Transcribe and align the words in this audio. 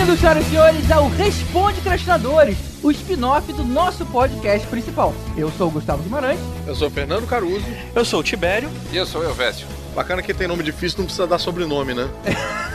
Bem-vindos, 0.00 0.20
senhoras 0.20 0.46
e 0.46 0.48
senhores, 0.48 0.90
ao 0.90 1.08
Responde 1.10 1.80
Crastinadores, 1.82 2.56
o 2.82 2.90
spin-off 2.90 3.52
do 3.52 3.62
nosso 3.62 4.06
podcast 4.06 4.66
principal. 4.66 5.12
Eu 5.36 5.50
sou 5.50 5.68
o 5.68 5.70
Gustavo 5.70 6.02
Guimarães. 6.02 6.40
Eu 6.66 6.74
sou 6.74 6.88
o 6.88 6.90
Fernando 6.90 7.26
Caruso. 7.26 7.66
Eu 7.94 8.02
sou 8.02 8.20
o 8.20 8.22
Tibério. 8.22 8.70
E 8.90 8.96
eu 8.96 9.04
sou 9.04 9.20
o 9.20 9.24
Elvésio. 9.24 9.66
Bacana 9.94 10.22
que 10.22 10.32
tem 10.32 10.48
nome 10.48 10.62
difícil, 10.62 11.00
não 11.00 11.04
precisa 11.04 11.26
dar 11.26 11.38
sobrenome, 11.38 11.92
né? 11.92 12.08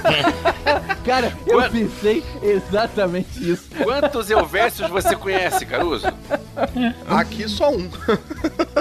Cara, 1.03 1.35
eu 1.47 1.67
pensei 1.71 2.23
exatamente 2.43 3.27
isso. 3.39 3.69
Quantos 3.83 4.30
Elvésios 4.30 4.88
você 4.88 5.16
conhece, 5.16 5.66
Caruso? 5.66 6.05
Aqui 7.07 7.49
só 7.49 7.71
um. 7.71 7.89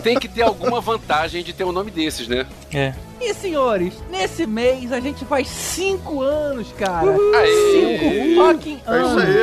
Tem 0.03 0.19
que 0.19 0.29
ter 0.29 0.43
alguma 0.43 0.83
vantagem 0.83 1.43
de 1.43 1.55
ter 1.55 1.65
um 1.65 1.73
nome 1.73 1.91
desses, 1.91 2.29
né? 2.29 2.47
É. 2.71 2.93
E 3.21 3.33
senhores, 3.35 3.95
nesse 4.11 4.47
mês 4.47 4.93
a 4.93 5.01
gente 5.01 5.25
faz 5.25 5.49
cinco 5.49 6.21
anos, 6.21 6.73
cara. 6.79 7.11
Aê! 7.37 7.73
Cinco 7.73 8.43
fucking 8.43 8.75
É 8.77 8.81
isso 8.81 8.91
anos. 8.91 9.23
aí. 9.25 9.37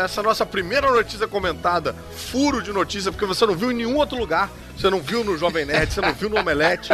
É- 0.00 0.04
Essa 0.04 0.22
nossa 0.22 0.46
primeira 0.46 0.90
notícia 0.90 1.26
comentada, 1.26 1.94
furo 2.14 2.62
de 2.62 2.72
notícia, 2.72 3.10
porque 3.10 3.26
você 3.26 3.44
não 3.46 3.54
viu 3.54 3.70
em 3.72 3.74
nenhum 3.74 3.96
outro 3.96 4.16
lugar. 4.16 4.48
Você 4.76 4.88
não 4.88 5.00
viu 5.00 5.24
no 5.24 5.36
Jovem 5.36 5.64
Nerd, 5.64 5.92
você 5.92 6.00
não 6.00 6.14
viu 6.14 6.30
no 6.30 6.38
Omelete. 6.38 6.92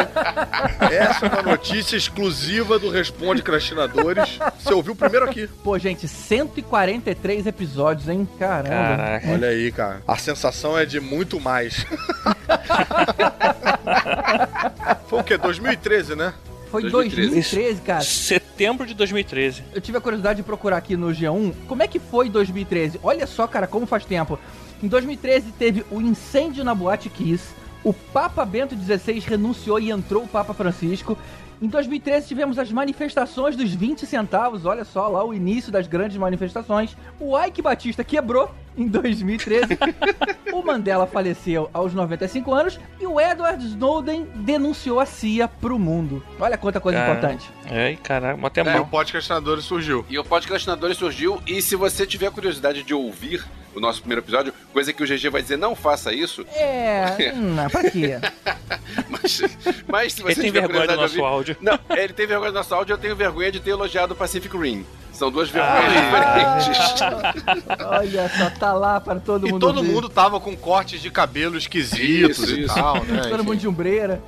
Essa 0.90 1.26
é 1.26 1.28
uma 1.28 1.42
notícia 1.42 1.96
exclusiva 1.98 2.78
do 2.78 2.88
Responde 2.88 3.42
Crastinadores. 3.42 4.38
Você 4.58 4.72
ouviu 4.72 4.96
primeiro 4.96 5.26
aqui. 5.28 5.46
Pô, 5.62 5.78
gente, 5.78 6.08
143 6.08 7.46
episódios, 7.46 8.08
hein? 8.08 8.26
Caramba. 8.38 8.70
Caraca. 8.70 9.28
Olha 9.30 9.48
aí, 9.48 9.70
cara. 9.70 10.00
A 10.08 10.16
sensação 10.16 10.78
é 10.78 10.86
de 10.86 10.98
muito 10.98 11.38
mais. 11.38 11.84
Foi 15.06 15.20
o 15.20 15.24
quê? 15.24 15.36
2013, 15.36 16.13
né? 16.16 16.34
Foi 16.70 16.82
2013. 16.82 17.30
2013, 17.30 17.80
cara. 17.82 18.00
Setembro 18.00 18.86
de 18.86 18.94
2013. 18.94 19.62
Eu 19.72 19.80
tive 19.80 19.98
a 19.98 20.00
curiosidade 20.00 20.38
de 20.38 20.42
procurar 20.42 20.78
aqui 20.78 20.96
no 20.96 21.08
G1 21.08 21.54
como 21.68 21.82
é 21.82 21.86
que 21.86 22.00
foi 22.00 22.28
2013. 22.28 22.98
Olha 23.02 23.26
só, 23.26 23.46
cara, 23.46 23.66
como 23.66 23.86
faz 23.86 24.04
tempo. 24.04 24.38
Em 24.82 24.88
2013 24.88 25.52
teve 25.52 25.84
o 25.90 26.00
incêndio 26.00 26.64
na 26.64 26.74
Boate 26.74 27.08
Kiss, 27.08 27.54
o 27.84 27.92
Papa 27.92 28.44
Bento 28.44 28.74
XVI 28.74 29.20
renunciou 29.20 29.78
e 29.78 29.90
entrou 29.90 30.24
o 30.24 30.28
Papa 30.28 30.52
Francisco. 30.52 31.16
Em 31.62 31.68
2013 31.68 32.26
tivemos 32.26 32.58
as 32.58 32.72
manifestações 32.72 33.54
dos 33.54 33.72
20 33.72 34.04
centavos, 34.04 34.64
olha 34.64 34.84
só 34.84 35.06
lá 35.06 35.24
o 35.24 35.32
início 35.32 35.70
das 35.70 35.86
grandes 35.86 36.16
manifestações. 36.16 36.96
O 37.20 37.38
Ike 37.38 37.62
Batista 37.62 38.02
quebrou 38.02 38.50
em 38.76 38.86
2013. 38.88 39.78
o 40.52 40.62
Mandela 40.62 41.06
faleceu 41.06 41.68
aos 41.72 41.94
95 41.94 42.52
anos 42.54 42.80
e 43.00 43.06
o 43.06 43.20
Edward 43.20 43.64
Snowden 43.66 44.26
denunciou 44.34 45.00
a 45.00 45.06
CIA 45.06 45.46
pro 45.48 45.78
mundo. 45.78 46.22
Olha 46.38 46.56
quanta 46.58 46.80
coisa 46.80 46.98
Cara. 46.98 47.12
importante. 47.12 47.50
É, 47.70 47.92
e 47.92 47.96
caraca, 47.96 48.46
até 48.46 48.60
E 48.76 48.78
o. 48.80 48.86
Podcastinadores 48.86 49.64
surgiu. 49.64 50.04
E 50.08 50.18
o 50.18 50.24
Podcastinadores 50.24 50.96
surgiu, 50.96 51.40
e 51.46 51.60
se 51.62 51.76
você 51.76 52.06
tiver 52.06 52.30
curiosidade 52.30 52.82
de 52.82 52.94
ouvir 52.94 53.44
o 53.74 53.80
nosso 53.80 54.00
primeiro 54.00 54.20
episódio, 54.22 54.52
coisa 54.72 54.92
que 54.92 55.02
o 55.02 55.06
GG 55.06 55.28
vai 55.30 55.42
dizer, 55.42 55.56
não 55.56 55.74
faça 55.74 56.12
isso, 56.12 56.46
É, 56.54 57.32
hum, 57.34 57.56
pra 57.70 57.90
quê? 57.90 58.20
mas, 59.10 59.40
mas 59.88 60.12
se 60.12 60.22
você 60.22 60.32
Ele 60.32 60.34
tem 60.42 60.44
tiver 60.52 60.60
vergonha 60.68 60.86
do 60.86 60.96
nosso 60.96 61.20
ouvir... 61.20 61.32
áudio. 61.32 61.56
Não, 61.60 61.78
ele 61.90 62.12
tem 62.12 62.26
vergonha 62.26 62.52
do 62.52 62.54
nosso 62.54 62.74
áudio, 62.74 62.94
eu 62.94 62.98
tenho 62.98 63.16
vergonha 63.16 63.50
de 63.50 63.58
ter 63.60 63.70
elogiado 63.70 64.12
o 64.14 64.16
Pacific 64.16 64.56
Rim. 64.56 64.86
São 65.14 65.30
duas 65.30 65.48
Ah. 65.54 65.80
vergonhas 65.80 66.64
diferentes. 66.66 67.64
Olha 67.86 68.28
só, 68.36 68.50
tá 68.50 68.72
lá 68.72 69.00
para 69.00 69.20
todo 69.20 69.46
E 69.46 69.52
mundo 69.52 69.60
todo 69.60 69.82
ver. 69.82 69.88
mundo 69.88 70.08
tava 70.08 70.40
com 70.40 70.54
cortes 70.56 71.00
de 71.00 71.10
cabelo 71.10 71.56
esquisitos 71.56 72.38
Isso, 72.40 72.56
e 72.56 72.64
isso. 72.64 72.74
tal, 72.74 73.02
né? 73.04 73.22
Todo 73.30 73.44
mundo 73.44 73.56
de 73.56 73.68
umbreira, 73.68 74.20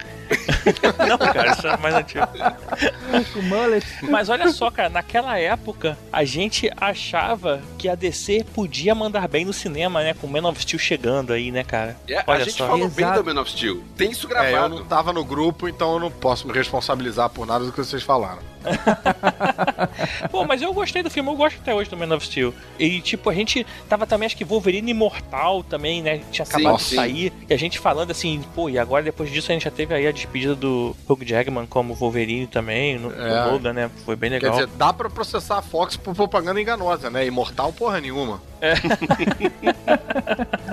Não, 1.08 1.18
cara, 1.18 1.52
isso 1.52 1.66
é 1.66 1.76
mais 1.76 1.94
antigo. 1.94 2.26
com 3.32 3.42
mullet. 3.42 3.86
Mas 4.02 4.28
olha 4.28 4.48
só, 4.50 4.70
cara, 4.70 4.88
naquela 4.88 5.38
época 5.38 5.96
a 6.12 6.24
gente 6.24 6.70
achava 6.76 7.60
que 7.78 7.88
a 7.88 7.94
DC 7.94 8.44
podia 8.54 8.94
mandar 8.94 9.28
bem 9.28 9.44
no 9.44 9.52
cinema, 9.52 10.02
né? 10.02 10.14
Com 10.14 10.26
Man 10.26 10.48
of 10.48 10.60
Steel 10.60 10.78
chegando 10.78 11.32
aí, 11.32 11.50
né, 11.50 11.62
cara? 11.64 11.96
É, 12.08 12.18
a 12.18 12.24
Olha 12.26 12.44
gente 12.44 12.56
só. 12.56 12.66
falou 12.66 12.88
bem 12.88 13.04
Exato. 13.04 13.22
do 13.22 13.34
Man 13.34 13.40
of 13.40 13.50
Steel. 13.50 13.82
Tem 13.96 14.10
isso 14.10 14.26
É, 14.26 14.30
eu 14.30 14.50
gravado. 14.50 14.74
não 14.76 14.84
tava 14.84 15.12
no 15.12 15.24
grupo, 15.24 15.68
então 15.68 15.94
eu 15.94 16.00
não 16.00 16.10
posso 16.10 16.46
me 16.46 16.52
responsabilizar 16.52 17.30
por 17.30 17.46
nada 17.46 17.64
do 17.64 17.72
que 17.72 17.78
vocês 17.78 18.02
falaram. 18.02 18.42
Pô, 20.30 20.44
mas 20.44 20.60
eu 20.60 20.72
gostei 20.72 21.00
do 21.02 21.08
filme, 21.10 21.30
eu 21.30 21.36
gosto 21.36 21.58
até 21.60 21.72
hoje 21.72 21.88
do 21.88 21.96
Man 21.96 22.14
of 22.16 22.26
Steel. 22.26 22.52
E, 22.78 23.00
tipo, 23.00 23.30
a 23.30 23.34
gente 23.34 23.64
tava 23.88 24.06
também, 24.06 24.26
acho 24.26 24.36
que 24.36 24.44
Wolverine 24.44 24.90
Imortal 24.90 25.62
também, 25.62 26.02
né? 26.02 26.20
Tinha 26.32 26.44
Sim, 26.44 26.52
acabado 26.52 26.76
de 26.78 26.82
sim. 26.82 26.96
sair. 26.96 27.32
E 27.48 27.54
a 27.54 27.56
gente 27.56 27.78
falando 27.78 28.10
assim, 28.10 28.42
pô, 28.56 28.68
e 28.68 28.76
agora 28.78 29.04
depois 29.04 29.30
disso 29.30 29.52
a 29.52 29.54
gente 29.54 29.62
já 29.64 29.70
teve 29.70 29.94
aí 29.94 30.06
a 30.06 30.10
despedida 30.10 30.55
do 30.56 30.94
Hugh 31.08 31.24
Jackman 31.24 31.66
como 31.66 31.94
Wolverine 31.94 32.46
também, 32.46 32.98
no, 32.98 33.12
É. 33.12 33.44
no 33.46 33.52
Logan, 33.52 33.72
né? 33.72 33.90
Foi 34.04 34.16
bem 34.16 34.30
Quer 34.30 34.36
legal. 34.36 34.52
dizer, 34.52 34.66
dá 34.76 34.92
pra 34.92 35.08
processar 35.08 35.58
a 35.58 35.62
Fox 35.62 35.96
por 35.96 36.14
propaganda 36.14 36.60
enganosa, 36.60 37.08
né? 37.10 37.26
Imortal 37.26 37.72
porra 37.72 38.00
nenhuma. 38.00 38.40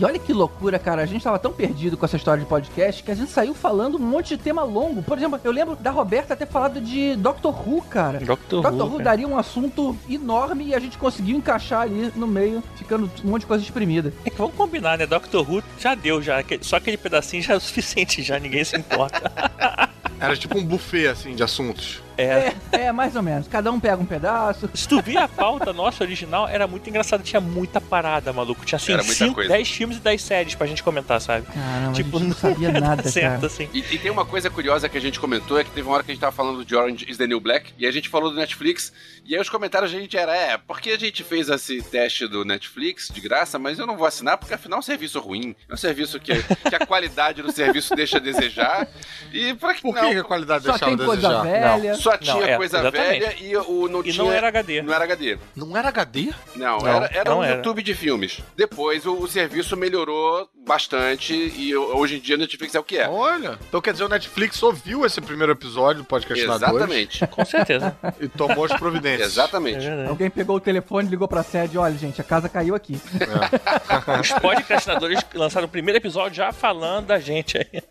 E 0.00 0.04
olha 0.04 0.18
que 0.18 0.32
loucura, 0.32 0.78
cara. 0.78 1.02
A 1.02 1.06
gente 1.06 1.22
tava 1.22 1.38
tão 1.38 1.52
perdido 1.52 1.94
com 1.94 2.06
essa 2.06 2.16
história 2.16 2.42
de 2.42 2.48
podcast 2.48 3.02
que 3.02 3.10
a 3.10 3.14
gente 3.14 3.30
saiu 3.30 3.52
falando 3.52 3.96
um 3.96 4.00
monte 4.00 4.34
de 4.34 4.42
tema 4.42 4.62
longo. 4.62 5.02
Por 5.02 5.18
exemplo, 5.18 5.38
eu 5.44 5.52
lembro 5.52 5.76
da 5.76 5.90
Roberta 5.90 6.34
ter 6.34 6.46
falado 6.46 6.80
de 6.80 7.14
Doctor 7.16 7.52
Who, 7.68 7.82
cara. 7.82 8.18
Doctor, 8.18 8.62
Doctor 8.62 8.86
Who, 8.86 8.94
Who 8.94 9.02
daria 9.02 9.28
um 9.28 9.36
assunto 9.36 9.94
enorme 10.08 10.68
e 10.68 10.74
a 10.74 10.78
gente 10.78 10.96
conseguiu 10.96 11.36
encaixar 11.36 11.82
ali 11.82 12.10
no 12.16 12.26
meio, 12.26 12.62
ficando 12.76 13.10
um 13.22 13.28
monte 13.28 13.42
de 13.42 13.46
coisa 13.46 13.62
exprimida. 13.62 14.10
É 14.24 14.30
que 14.30 14.38
vamos 14.38 14.54
combinar, 14.54 14.96
né? 14.96 15.04
Doctor 15.04 15.46
Who 15.46 15.62
já 15.78 15.94
deu, 15.94 16.22
já. 16.22 16.42
Só 16.62 16.76
aquele 16.76 16.96
pedacinho 16.96 17.42
já 17.42 17.52
é 17.52 17.56
o 17.58 17.60
suficiente, 17.60 18.22
já 18.22 18.38
ninguém 18.38 18.64
se 18.64 18.78
importa. 18.78 19.30
Era 20.18 20.34
tipo 20.34 20.58
um 20.58 20.64
buffet, 20.64 21.08
assim, 21.08 21.34
de 21.34 21.42
assuntos. 21.42 22.02
É. 22.20 22.54
É, 22.72 22.80
é, 22.86 22.92
mais 22.92 23.16
ou 23.16 23.22
menos. 23.22 23.48
Cada 23.48 23.70
um 23.72 23.80
pega 23.80 23.96
um 23.96 24.04
pedaço. 24.06 24.68
Se 24.74 24.86
tu 24.88 25.00
via 25.02 25.24
a 25.24 25.28
pauta 25.28 25.72
nossa 25.72 26.04
original, 26.04 26.48
era 26.48 26.66
muito 26.66 26.88
engraçado. 26.88 27.22
Tinha 27.22 27.40
muita 27.40 27.80
parada, 27.80 28.32
maluco. 28.32 28.64
Tinha 28.64 28.76
assim, 28.76 28.92
Era 28.92 29.02
muita 29.02 29.24
5, 29.24 29.34
coisa. 29.34 29.50
10 29.50 29.68
filmes 29.70 29.96
e 29.96 30.00
10 30.00 30.22
séries 30.22 30.54
pra 30.54 30.66
gente 30.66 30.82
comentar, 30.82 31.20
sabe? 31.20 31.46
Caramba, 31.46 31.92
tipo, 31.92 32.16
a 32.16 32.20
gente 32.20 32.28
não 32.28 32.36
sabia 32.36 32.72
nada, 32.80 33.02
certo, 33.08 33.34
cara. 33.34 33.46
assim. 33.46 33.68
E, 33.72 33.78
e 33.78 33.98
tem 33.98 34.10
uma 34.10 34.24
coisa 34.24 34.50
curiosa 34.50 34.88
que 34.88 34.96
a 34.98 35.00
gente 35.00 35.18
comentou, 35.20 35.58
é 35.58 35.64
que 35.64 35.70
teve 35.70 35.86
uma 35.86 35.94
hora 35.94 36.02
que 36.02 36.10
a 36.10 36.14
gente 36.14 36.20
tava 36.20 36.32
falando 36.32 36.64
de 36.64 36.74
Orange 36.76 37.06
is 37.08 37.16
the 37.16 37.26
New 37.26 37.40
Black, 37.40 37.72
e 37.78 37.86
a 37.86 37.90
gente 37.90 38.08
falou 38.08 38.30
do 38.30 38.36
Netflix, 38.36 38.92
e 39.24 39.34
aí 39.34 39.40
os 39.40 39.48
comentários 39.48 39.92
a 39.94 39.98
gente 39.98 40.16
era, 40.16 40.34
é, 40.36 40.56
porque 40.58 40.90
a 40.90 40.98
gente 40.98 41.22
fez 41.24 41.48
esse 41.48 41.82
teste 41.82 42.26
do 42.26 42.44
Netflix 42.44 43.08
de 43.12 43.20
graça, 43.20 43.58
mas 43.58 43.78
eu 43.78 43.86
não 43.86 43.96
vou 43.96 44.06
assinar, 44.06 44.36
porque 44.38 44.54
afinal 44.54 44.78
é 44.78 44.80
um 44.80 44.82
serviço 44.82 45.20
ruim, 45.20 45.54
é 45.68 45.74
um 45.74 45.76
serviço 45.76 46.18
que, 46.20 46.32
que 46.42 46.74
a 46.74 46.86
qualidade 46.86 47.42
do 47.42 47.52
serviço 47.52 47.94
deixa 47.94 48.16
a 48.18 48.20
desejar, 48.20 48.88
e 49.32 49.54
pra 49.54 49.74
que 49.74 49.82
Por 49.82 49.94
não, 49.94 50.02
que, 50.02 50.12
que 50.14 50.18
a 50.20 50.24
qualidade 50.24 50.64
tem 50.64 50.72
a 50.74 50.78
coisa 50.96 51.16
desejar? 51.16 51.42
velha. 51.42 51.94
só 51.94 52.09
tinha 52.18 52.44
é, 52.44 52.56
coisa 52.56 52.78
exatamente. 52.78 53.20
velha 53.20 53.34
e 53.40 53.56
o 53.56 53.88
não 53.88 54.00
E 54.00 54.12
tinha... 54.12 54.24
não 54.24 54.32
era 54.32 54.48
HD. 54.48 54.82
Não 54.82 54.92
era 54.94 55.04
HD. 55.04 55.38
Não 55.56 55.76
era 55.76 55.88
HD? 55.88 56.32
Não, 56.56 56.78
Não, 56.78 56.86
era, 56.88 57.10
era 57.12 57.30
não 57.30 57.38
um 57.40 57.44
era. 57.44 57.56
YouTube 57.56 57.82
de 57.82 57.94
filmes. 57.94 58.40
Depois 58.56 59.04
o, 59.06 59.14
o 59.14 59.28
serviço 59.28 59.76
melhorou 59.76 60.48
bastante 60.66 61.34
e 61.34 61.74
o- 61.76 61.96
hoje 61.96 62.16
em 62.16 62.20
dia 62.20 62.34
a 62.36 62.38
Netflix 62.38 62.74
é 62.74 62.80
o 62.80 62.84
que 62.84 62.98
é. 62.98 63.08
Olha. 63.08 63.58
Então 63.68 63.80
quer 63.80 63.92
dizer, 63.92 64.04
o 64.04 64.08
Netflix 64.08 64.62
ouviu 64.62 65.04
esse 65.04 65.20
primeiro 65.20 65.52
episódio 65.52 66.02
do 66.02 66.06
Podcastinadores 66.06 66.62
Exatamente. 66.76 67.26
Com 67.28 67.44
certeza. 67.44 67.96
e 68.20 68.28
tomou 68.28 68.64
as 68.64 68.72
providências. 68.72 69.20
É 69.22 69.24
Exatamente. 69.40 69.78
verdade. 69.84 70.08
Alguém 70.08 70.30
pegou 70.30 70.56
o 70.56 70.60
telefone 70.60 71.08
ligou 71.08 71.26
pra 71.28 71.42
sede. 71.42 71.76
Olha, 71.78 71.96
gente, 71.96 72.20
a 72.20 72.24
casa 72.24 72.48
caiu 72.48 72.74
aqui. 72.74 73.00
Os 74.20 74.32
podcastinadores 74.32 75.20
lançaram 75.34 75.66
o 75.66 75.70
primeiro 75.70 75.98
episódio 75.98 76.36
já 76.36 76.52
falando 76.52 77.06
da 77.06 77.18
gente 77.18 77.58
aí. 77.58 77.82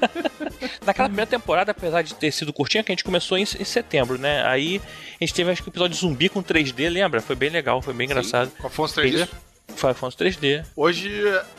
Naquela 0.84 1.08
primeira 1.08 1.28
temporada, 1.30 1.70
apesar 1.72 2.02
de 2.02 2.14
ter 2.14 2.30
sido 2.32 2.52
curtinha, 2.52 2.82
que 2.82 2.90
a 2.90 2.94
gente 2.94 3.04
começou 3.04 3.38
em, 3.40 3.62
em 3.62 3.64
setembro, 3.64 4.18
né? 4.18 4.44
Aí 4.46 4.80
a 5.20 5.24
gente 5.24 5.34
teve 5.34 5.50
acho 5.50 5.62
que 5.62 5.68
o 5.68 5.70
episódio 5.70 5.96
zumbi 5.96 6.28
com 6.28 6.42
3D, 6.42 6.88
lembra? 6.88 7.20
Foi 7.20 7.36
bem 7.36 7.50
legal, 7.50 7.80
foi 7.82 7.94
bem 7.94 8.06
engraçado. 8.06 8.50
Com 8.58 8.66
Afonso 8.66 9.00
3D? 9.00 9.22
Isso. 9.24 9.50
Foi 9.76 9.90
Afonso 9.92 10.18
3D. 10.18 10.64
Hoje 10.74 11.10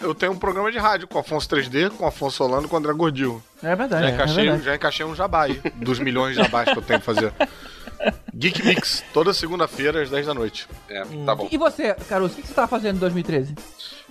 eu 0.01 0.13
tenho 0.13 0.33
um 0.33 0.37
programa 0.37 0.71
de 0.71 0.77
rádio 0.77 1.07
com 1.07 1.17
Afonso 1.17 1.47
3D, 1.49 1.89
com 1.91 2.05
Afonso 2.05 2.37
Solano 2.37 2.67
e 2.67 2.69
com 2.69 2.75
André 2.77 2.93
Gordil. 2.93 3.41
É 3.63 3.75
verdade, 3.75 4.03
Já 4.03 4.09
é, 4.09 4.13
encaixei, 4.13 4.43
verdade. 4.43 4.63
já 4.63 4.75
encaixei 4.75 5.05
um 5.05 5.15
jabá 5.15 5.43
aí, 5.43 5.61
dos 5.75 5.97
milhões 5.99 6.35
de 6.35 6.43
jabás 6.43 6.69
que 6.71 6.77
eu 6.77 6.81
tenho 6.81 6.99
que 6.99 7.05
fazer. 7.05 7.33
Geek 8.35 8.65
Mix, 8.65 9.03
toda 9.13 9.33
segunda-feira 9.33 10.01
às 10.01 10.09
10 10.09 10.25
da 10.25 10.33
noite. 10.33 10.67
É, 10.89 11.03
tá 11.25 11.35
bom. 11.35 11.47
E 11.51 11.57
você, 11.57 11.93
Caruso, 12.09 12.33
o 12.33 12.41
que 12.41 12.47
você 12.47 12.53
tava 12.53 12.67
fazendo 12.67 12.97
em 12.97 12.99
2013? 12.99 13.55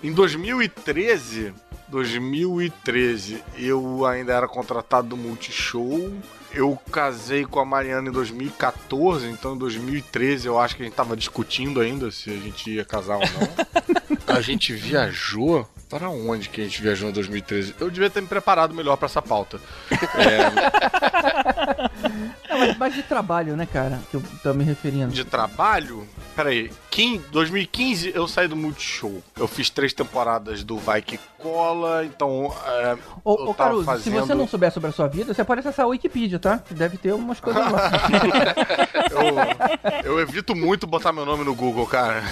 Em 0.02 0.12
2013, 0.12 1.52
2013, 1.88 3.42
eu 3.58 4.06
ainda 4.06 4.32
era 4.32 4.48
contratado 4.48 5.08
do 5.08 5.16
Multishow. 5.16 6.12
Eu 6.52 6.78
casei 6.90 7.44
com 7.44 7.60
a 7.60 7.64
Mariana 7.64 8.08
em 8.08 8.12
2014, 8.12 9.26
então 9.28 9.54
em 9.54 9.58
2013 9.58 10.48
eu 10.48 10.58
acho 10.58 10.76
que 10.76 10.82
a 10.82 10.84
gente 10.84 10.94
tava 10.94 11.16
discutindo 11.16 11.80
ainda 11.80 12.10
se 12.10 12.30
a 12.30 12.36
gente 12.36 12.70
ia 12.70 12.84
casar 12.84 13.16
ou 13.16 13.22
não. 13.22 13.48
a 14.36 14.40
gente 14.40 14.72
viajou. 14.72 15.68
Para 15.88 16.08
onde 16.08 16.48
que 16.48 16.60
a 16.60 16.64
gente 16.64 16.80
viajou 16.80 17.08
em 17.08 17.12
2013? 17.12 17.74
Eu 17.80 17.90
devia 17.90 18.08
ter 18.08 18.20
me 18.20 18.28
preparado 18.28 18.72
melhor 18.72 18.94
para 18.96 19.06
essa 19.06 19.20
pauta. 19.20 19.60
É, 19.90 20.38
mais 22.78 22.94
de 22.94 23.02
trabalho, 23.02 23.56
né, 23.56 23.66
cara? 23.66 24.00
Que 24.10 24.16
eu 24.16 24.22
tô 24.42 24.54
me 24.54 24.64
referindo. 24.64 25.12
De 25.12 25.24
trabalho? 25.24 26.06
Peraí, 26.34 26.70
em 27.00 27.18
2015 27.30 28.12
eu 28.14 28.28
saí 28.28 28.46
do 28.46 28.54
Multishow. 28.54 29.22
Eu 29.38 29.48
fiz 29.48 29.70
três 29.70 29.92
temporadas 29.92 30.62
do 30.62 30.76
Vai 30.76 31.00
Que 31.00 31.18
Cola, 31.38 32.04
então. 32.04 32.54
É, 32.66 32.98
ô, 33.24 33.50
ô 33.50 33.54
Caruso, 33.54 33.84
fazendo... 33.84 34.02
se 34.02 34.10
você 34.10 34.34
não 34.34 34.46
souber 34.46 34.70
sobre 34.70 34.90
a 34.90 34.92
sua 34.92 35.08
vida, 35.08 35.32
você 35.32 35.42
pode 35.42 35.60
acessar 35.60 35.86
a 35.86 35.88
Wikipedia, 35.88 36.38
tá? 36.38 36.62
Deve 36.70 36.98
ter 36.98 37.14
umas 37.14 37.40
coisas 37.40 37.62
lá. 37.72 37.90
eu, 40.04 40.12
eu, 40.12 40.20
evito 40.20 40.54
muito 40.54 40.86
botar 40.86 41.12
meu 41.12 41.24
nome 41.24 41.42
no 41.42 41.54
Google, 41.54 41.86
cara. 41.86 42.22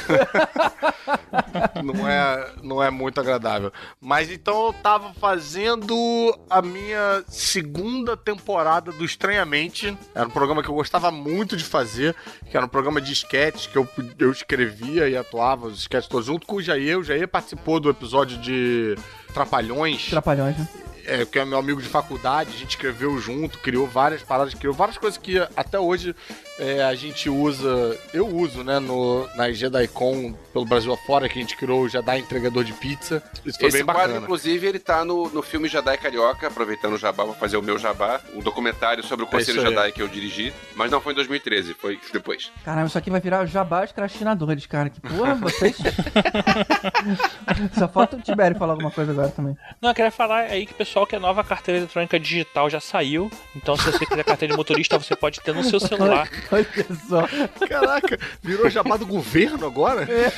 não, 1.82 2.06
é, 2.06 2.50
não 2.62 2.82
é 2.82 2.90
muito 2.90 3.18
agradável. 3.18 3.72
Mas 3.98 4.30
então 4.30 4.66
eu 4.66 4.72
tava 4.74 5.14
fazendo 5.14 6.38
a 6.50 6.60
minha 6.60 7.24
segunda 7.26 8.16
temporada 8.16 8.92
do 8.92 9.04
Estranhamente. 9.04 9.96
Era 10.18 10.26
um 10.26 10.32
programa 10.32 10.64
que 10.64 10.68
eu 10.68 10.74
gostava 10.74 11.12
muito 11.12 11.56
de 11.56 11.62
fazer, 11.62 12.12
que 12.50 12.56
era 12.56 12.66
um 12.66 12.68
programa 12.68 13.00
de 13.00 13.12
sketch 13.12 13.68
que 13.68 13.78
eu, 13.78 13.88
eu 14.18 14.32
escrevia 14.32 15.08
e 15.08 15.16
atuava 15.16 15.68
os 15.68 15.78
sketches 15.78 16.08
todos 16.08 16.26
junto 16.26 16.44
com 16.44 16.56
o 16.56 16.60
Jair. 16.60 16.98
O 16.98 17.04
Jair 17.04 17.28
participou 17.28 17.78
do 17.78 17.88
episódio 17.88 18.36
de 18.38 18.96
Trapalhões. 19.32 20.10
Trapalhões, 20.10 20.58
né? 20.58 20.66
É, 21.08 21.24
que 21.24 21.38
é 21.38 21.44
meu 21.44 21.58
amigo 21.58 21.80
de 21.80 21.88
faculdade, 21.88 22.50
a 22.54 22.58
gente 22.58 22.70
escreveu 22.70 23.18
junto, 23.18 23.58
criou 23.58 23.86
várias 23.86 24.22
paradas, 24.22 24.54
criou 24.54 24.74
várias 24.74 24.98
coisas 24.98 25.18
que 25.18 25.38
até 25.56 25.78
hoje 25.80 26.14
é, 26.58 26.82
a 26.82 26.94
gente 26.94 27.30
usa, 27.30 27.98
eu 28.12 28.26
uso, 28.26 28.62
né, 28.62 28.78
no, 28.78 29.26
na 29.36 29.50
JediCon 29.50 30.34
pelo 30.52 30.64
Brasil 30.64 30.92
afora, 30.92 31.28
que 31.28 31.38
a 31.38 31.42
gente 31.42 31.56
criou 31.56 31.82
o 31.82 31.88
Jedi 31.88 32.18
Entregador 32.18 32.64
de 32.64 32.72
Pizza. 32.72 33.22
Isso 33.44 33.58
foi 33.58 33.68
Esse 33.68 33.78
bem 33.78 33.86
quadro, 33.86 34.02
bacana. 34.02 34.20
inclusive, 34.24 34.66
ele 34.66 34.78
tá 34.78 35.04
no, 35.04 35.28
no 35.30 35.42
filme 35.42 35.68
Jedi 35.68 35.96
Carioca, 35.96 36.46
aproveitando 36.48 36.94
o 36.94 36.98
Jabá, 36.98 37.24
vou 37.24 37.34
fazer 37.34 37.56
o 37.56 37.62
meu 37.62 37.78
Jabá, 37.78 38.20
um 38.34 38.40
documentário 38.40 39.02
sobre 39.04 39.24
o 39.24 39.28
Conselho 39.28 39.62
é 39.62 39.66
Jedi 39.66 39.92
que 39.92 40.02
eu 40.02 40.08
dirigi, 40.08 40.52
mas 40.74 40.90
não 40.90 41.00
foi 41.00 41.12
em 41.12 41.16
2013, 41.16 41.74
foi 41.74 41.98
depois. 42.12 42.52
Caramba, 42.64 42.88
isso 42.88 42.98
aqui 42.98 43.10
vai 43.10 43.20
virar 43.20 43.44
o 43.44 43.46
Jabá 43.46 43.84
os 43.84 43.92
crastinadores, 43.92 44.66
cara. 44.66 44.90
Que 44.90 45.00
porra, 45.00 45.34
vocês. 45.36 45.76
Só 47.78 47.88
falta 47.88 48.16
o 48.16 48.20
Tibério 48.20 48.58
falar 48.58 48.72
alguma 48.72 48.90
coisa 48.90 49.12
agora 49.12 49.28
também. 49.28 49.56
Não, 49.80 49.90
eu 49.90 49.94
queria 49.94 50.10
falar 50.10 50.40
aí 50.40 50.66
que 50.66 50.72
o 50.72 50.76
pessoal 50.76 50.97
que 51.06 51.16
a 51.16 51.20
nova 51.20 51.42
carteira 51.44 51.78
eletrônica 51.78 52.18
digital 52.18 52.68
já 52.70 52.80
saiu, 52.80 53.30
então 53.54 53.76
se 53.76 53.84
você 53.90 54.06
quiser 54.06 54.24
carteira 54.24 54.52
de 54.52 54.56
motorista, 54.56 54.98
você 54.98 55.14
pode 55.16 55.40
ter 55.40 55.54
no 55.54 55.64
seu 55.64 55.80
celular. 55.80 56.28
Olha 56.50 56.66
só. 57.08 57.28
Caraca, 57.66 58.18
virou 58.42 58.68
Jabá 58.70 58.96
do 58.96 59.06
governo 59.06 59.66
agora? 59.66 60.06
É. 60.10 60.32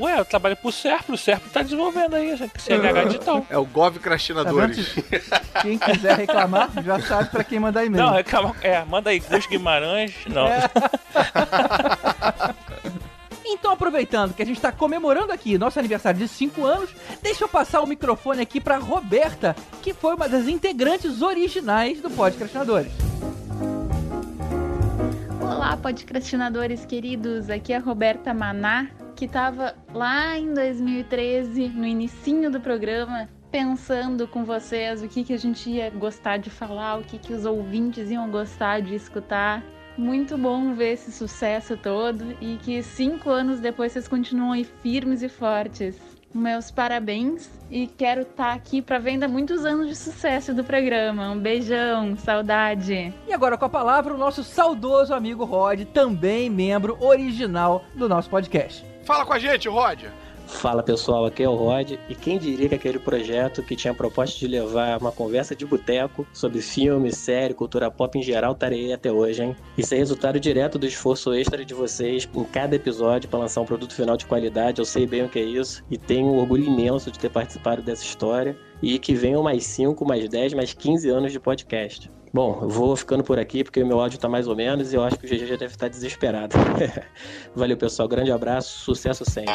Ué, 0.00 0.18
eu 0.18 0.24
trabalho 0.24 0.56
pro 0.56 0.72
Serpro, 0.72 1.14
o 1.14 1.18
Serpro 1.18 1.50
tá 1.50 1.62
desenvolvendo 1.62 2.14
aí 2.14 2.36
CNH 2.58 3.04
digital. 3.04 3.46
É 3.48 3.58
o 3.58 3.64
Gov 3.64 3.98
Crastinadores. 3.98 4.94
Tá 5.28 5.62
quem 5.62 5.78
quiser 5.78 6.16
reclamar, 6.16 6.70
já 6.84 7.00
sabe 7.00 7.30
pra 7.30 7.44
quem 7.44 7.60
mandar 7.60 7.84
e-mail. 7.84 8.04
Não, 8.04 8.12
reclama, 8.12 8.54
é, 8.62 8.84
manda 8.84 9.10
aí, 9.10 9.20
Gus 9.20 9.46
Guimarães, 9.46 10.14
não. 10.26 10.46
É. 10.46 10.68
Então, 13.50 13.72
aproveitando 13.72 14.34
que 14.34 14.42
a 14.42 14.44
gente 14.44 14.58
está 14.58 14.70
comemorando 14.70 15.32
aqui 15.32 15.56
nosso 15.56 15.78
aniversário 15.78 16.20
de 16.20 16.28
5 16.28 16.66
anos, 16.66 16.90
deixa 17.22 17.44
eu 17.44 17.48
passar 17.48 17.80
o 17.80 17.86
microfone 17.86 18.42
aqui 18.42 18.60
para 18.60 18.76
Roberta, 18.76 19.56
que 19.82 19.94
foi 19.94 20.14
uma 20.14 20.28
das 20.28 20.46
integrantes 20.48 21.22
originais 21.22 21.98
do 22.02 22.10
Podcastinadores. 22.10 22.92
Olá, 25.40 25.74
podcastinadores 25.78 26.84
queridos, 26.84 27.48
aqui 27.48 27.72
é 27.72 27.76
a 27.76 27.80
Roberta 27.80 28.34
Maná, 28.34 28.90
que 29.16 29.24
estava 29.24 29.74
lá 29.94 30.38
em 30.38 30.52
2013, 30.52 31.70
no 31.70 31.86
inicinho 31.86 32.50
do 32.50 32.60
programa, 32.60 33.30
pensando 33.50 34.28
com 34.28 34.44
vocês 34.44 35.02
o 35.02 35.08
que, 35.08 35.24
que 35.24 35.32
a 35.32 35.38
gente 35.38 35.70
ia 35.70 35.88
gostar 35.88 36.36
de 36.36 36.50
falar, 36.50 36.98
o 36.98 37.02
que, 37.02 37.18
que 37.18 37.32
os 37.32 37.46
ouvintes 37.46 38.10
iam 38.10 38.30
gostar 38.30 38.82
de 38.82 38.94
escutar. 38.94 39.64
Muito 39.98 40.38
bom 40.38 40.74
ver 40.74 40.92
esse 40.92 41.10
sucesso 41.10 41.76
todo 41.76 42.36
e 42.40 42.56
que 42.58 42.80
cinco 42.84 43.30
anos 43.30 43.58
depois 43.58 43.90
vocês 43.90 44.06
continuam 44.06 44.52
aí 44.52 44.62
firmes 44.62 45.22
e 45.22 45.28
fortes 45.28 45.96
meus 46.34 46.70
parabéns 46.70 47.50
e 47.70 47.86
quero 47.86 48.22
estar 48.22 48.48
tá 48.48 48.52
aqui 48.52 48.82
para 48.82 48.98
venda 48.98 49.26
muitos 49.26 49.64
anos 49.64 49.88
de 49.88 49.96
sucesso 49.96 50.54
do 50.54 50.62
programa. 50.62 51.30
Um 51.30 51.38
beijão, 51.38 52.16
saudade. 52.16 53.12
E 53.26 53.32
agora 53.32 53.56
com 53.56 53.64
a 53.64 53.68
palavra 53.68 54.14
o 54.14 54.18
nosso 54.18 54.44
saudoso 54.44 55.14
amigo 55.14 55.44
Rod, 55.44 55.84
também 55.86 56.50
membro 56.50 56.96
original 57.00 57.84
do 57.94 58.08
nosso 58.08 58.28
podcast. 58.28 58.84
Fala 59.04 59.24
com 59.24 59.32
a 59.32 59.38
gente, 59.38 59.68
Rod. 59.68 60.04
Fala 60.48 60.82
pessoal, 60.82 61.26
aqui 61.26 61.42
é 61.42 61.48
o 61.48 61.54
Rod. 61.54 61.92
E 62.08 62.14
quem 62.14 62.38
diria 62.38 62.68
que 62.68 62.74
aquele 62.74 62.98
projeto 62.98 63.62
que 63.62 63.76
tinha 63.76 63.92
a 63.92 63.94
proposta 63.94 64.36
de 64.38 64.48
levar 64.48 64.98
uma 64.98 65.12
conversa 65.12 65.54
de 65.54 65.64
boteco 65.64 66.26
sobre 66.32 66.60
filme, 66.60 67.12
série, 67.12 67.54
cultura 67.54 67.90
pop 67.90 68.18
em 68.18 68.22
geral, 68.22 68.52
estarei 68.52 68.92
até 68.92 69.12
hoje, 69.12 69.42
hein? 69.42 69.56
Isso 69.76 69.94
é 69.94 69.98
resultado 69.98 70.40
direto 70.40 70.78
do 70.78 70.86
esforço 70.86 71.32
extra 71.34 71.64
de 71.64 71.74
vocês 71.74 72.28
em 72.34 72.44
cada 72.44 72.74
episódio 72.74 73.28
para 73.28 73.38
lançar 73.38 73.60
um 73.60 73.66
produto 73.66 73.94
final 73.94 74.16
de 74.16 74.26
qualidade. 74.26 74.80
Eu 74.80 74.86
sei 74.86 75.06
bem 75.06 75.22
o 75.22 75.28
que 75.28 75.38
é 75.38 75.44
isso 75.44 75.84
e 75.90 75.98
tenho 75.98 76.26
um 76.26 76.38
orgulho 76.38 76.64
imenso 76.64 77.10
de 77.12 77.18
ter 77.18 77.30
participado 77.30 77.82
dessa 77.82 78.02
história. 78.02 78.56
E 78.80 78.98
que 78.98 79.12
venham 79.12 79.42
mais 79.42 79.64
5, 79.66 80.04
mais 80.04 80.28
10, 80.28 80.54
mais 80.54 80.72
15 80.72 81.08
anos 81.08 81.32
de 81.32 81.40
podcast. 81.40 82.08
Bom, 82.32 82.58
eu 82.62 82.68
vou 82.68 82.94
ficando 82.96 83.24
por 83.24 83.38
aqui 83.38 83.64
porque 83.64 83.82
o 83.82 83.86
meu 83.86 84.00
áudio 84.00 84.18
tá 84.18 84.28
mais 84.28 84.46
ou 84.46 84.54
menos 84.54 84.92
e 84.92 84.96
eu 84.96 85.02
acho 85.02 85.18
que 85.18 85.26
o 85.26 85.28
GG 85.28 85.46
já 85.46 85.56
deve 85.56 85.74
estar 85.74 85.88
desesperado. 85.88 86.56
Valeu, 87.54 87.76
pessoal. 87.76 88.08
Grande 88.08 88.30
abraço, 88.30 88.78
sucesso 88.80 89.24
sempre. 89.24 89.54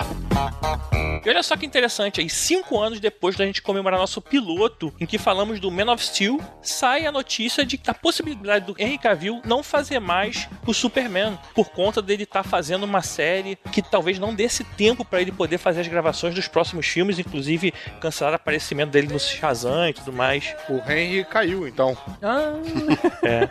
E 1.26 1.30
olha 1.30 1.42
só 1.42 1.56
que 1.56 1.66
interessante 1.66 2.20
aí, 2.20 2.30
cinco 2.30 2.80
anos 2.80 3.00
depois 3.00 3.38
da 3.38 3.46
gente 3.46 3.62
comemorar 3.62 3.98
nosso 3.98 4.22
piloto, 4.22 4.94
em 5.00 5.06
que 5.06 5.18
falamos 5.18 5.58
do 5.58 5.72
Man 5.72 5.92
of 5.92 6.04
Steel, 6.04 6.38
sai 6.62 7.06
a 7.06 7.12
notícia 7.14 7.66
de 7.66 7.78
que 7.78 7.90
a 7.90 7.94
possibilidade 7.94 8.66
do 8.66 8.76
Henry 8.78 8.98
Cavill 8.98 9.42
não 9.46 9.64
fazer 9.64 10.00
mais 10.00 10.50
o 10.68 10.74
Superman, 10.74 11.40
por 11.56 11.70
conta 11.70 12.02
dele 12.02 12.24
estar 12.24 12.44
tá 12.44 12.50
fazendo 12.50 12.84
uma 12.84 13.02
série 13.02 13.58
que 13.72 13.82
talvez 13.82 14.20
não 14.20 14.36
desse 14.36 14.66
tempo 14.66 15.06
para 15.06 15.22
ele 15.22 15.32
poder 15.32 15.58
fazer 15.58 15.82
as 15.82 15.88
gravações 15.88 16.36
dos 16.36 16.50
próximos 16.50 16.88
filmes, 16.88 17.18
inclusive 17.18 17.74
cancelar 18.02 18.34
o 18.34 18.36
aparecimento 18.36 18.90
dele 18.90 19.08
no 19.08 19.20
Shazam 19.20 19.88
e 19.90 19.94
tudo 19.94 20.12
mais. 20.12 20.54
O 20.68 20.76
Henry 20.92 21.24
caiu, 21.24 21.66
então. 21.66 21.98
Ah, 22.22 22.54
é. 23.24 23.50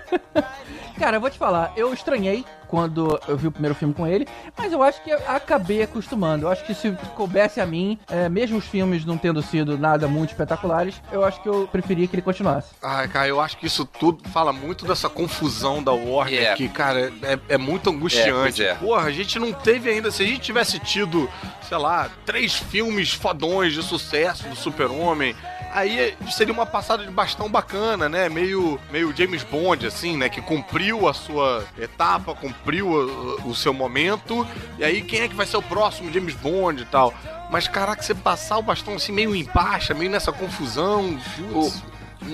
Cara, 0.99 1.17
eu 1.17 1.21
vou 1.21 1.31
te 1.31 1.39
falar, 1.39 1.73
eu 1.77 1.93
estranhei 1.93 2.45
quando 2.73 3.21
eu 3.29 3.37
vi 3.37 3.49
o 3.49 3.53
primeiro 3.53 3.75
filme 3.75 3.93
com 3.93 4.07
ele, 4.07 4.27
mas 4.57 4.73
eu 4.73 4.83
acho 4.83 5.05
que 5.05 5.13
acabei 5.13 5.83
acostumando. 5.83 6.47
Eu 6.47 6.51
acho 6.51 6.65
que 6.65 6.73
se 6.73 6.91
coubesse 7.15 7.61
a 7.61 7.67
mim, 7.67 7.99
é, 8.09 8.31
mesmo 8.31 8.57
os 8.57 8.65
filmes 8.65 9.05
não 9.05 9.19
tendo 9.19 9.43
sido 9.43 9.77
nada 9.77 10.09
muito 10.09 10.31
espetaculares, 10.31 10.95
eu 11.13 11.23
acho 11.23 11.43
que 11.43 11.51
eu 11.51 11.69
preferia 11.71 12.09
que 12.09 12.15
ele 12.15 12.23
continuasse. 12.23 12.71
Ai, 12.83 13.07
cara, 13.09 13.29
eu 13.29 13.43
acho 13.43 13.59
que 13.59 13.67
isso 13.67 13.85
tudo 13.85 14.27
fala 14.31 14.55
muito 14.55 14.87
dessa 14.87 15.11
confusão 15.11 15.83
da 15.83 15.93
Warner, 15.93 16.33
yeah. 16.33 16.57
que, 16.57 16.67
cara, 16.67 17.13
é, 17.23 17.39
é 17.47 17.59
muito 17.59 17.91
angustiante. 17.91 18.65
É, 18.65 18.69
é. 18.69 18.75
Porra, 18.77 19.03
a 19.03 19.13
gente 19.13 19.39
não 19.39 19.53
teve 19.53 19.91
ainda, 19.91 20.11
se 20.11 20.23
a 20.23 20.27
gente 20.27 20.41
tivesse 20.41 20.79
tido, 20.79 21.29
sei 21.69 21.77
lá, 21.77 22.09
três 22.25 22.55
filmes 22.55 23.13
fodões 23.13 23.75
de 23.75 23.83
sucesso 23.83 24.49
do 24.49 24.57
Super-Homem, 24.57 25.37
aí 25.73 26.15
seria 26.31 26.53
uma 26.53 26.67
passada 26.67 27.05
de 27.05 27.11
bastão 27.11 27.49
bacana, 27.51 28.09
né? 28.09 28.29
Meio, 28.29 28.79
meio 28.91 29.15
James 29.17 29.43
Bond, 29.43 29.87
assim, 29.87 30.17
né? 30.17 30.29
Que 30.29 30.41
cumpriu 30.41 31.09
a 31.09 31.15
sua 31.15 31.65
etapa, 31.79 32.35
cumpriu 32.35 32.62
o, 32.83 33.49
o 33.49 33.55
seu 33.55 33.75
momento. 33.75 34.47
E 34.79 34.85
aí, 34.85 35.03
quem 35.03 35.21
é 35.21 35.29
que 35.29 35.35
vai 35.35 35.47
ser 35.47 35.57
o 35.57 35.63
próximo 35.63 36.13
James 36.13 36.35
Bond 36.35 36.83
e 36.83 36.87
tal? 36.87 37.13
Mas, 37.51 37.69
caraca, 37.69 38.03
você 38.03 38.15
passar 38.15 38.59
o 38.59 38.63
bastão 38.63 38.95
assim, 38.95 39.13
meio 39.13 39.35
em 39.35 39.45
baixa, 39.45 39.93
meio 39.93 40.11
nessa 40.11 40.33
confusão. 40.33 41.19
Putz, 41.53 41.83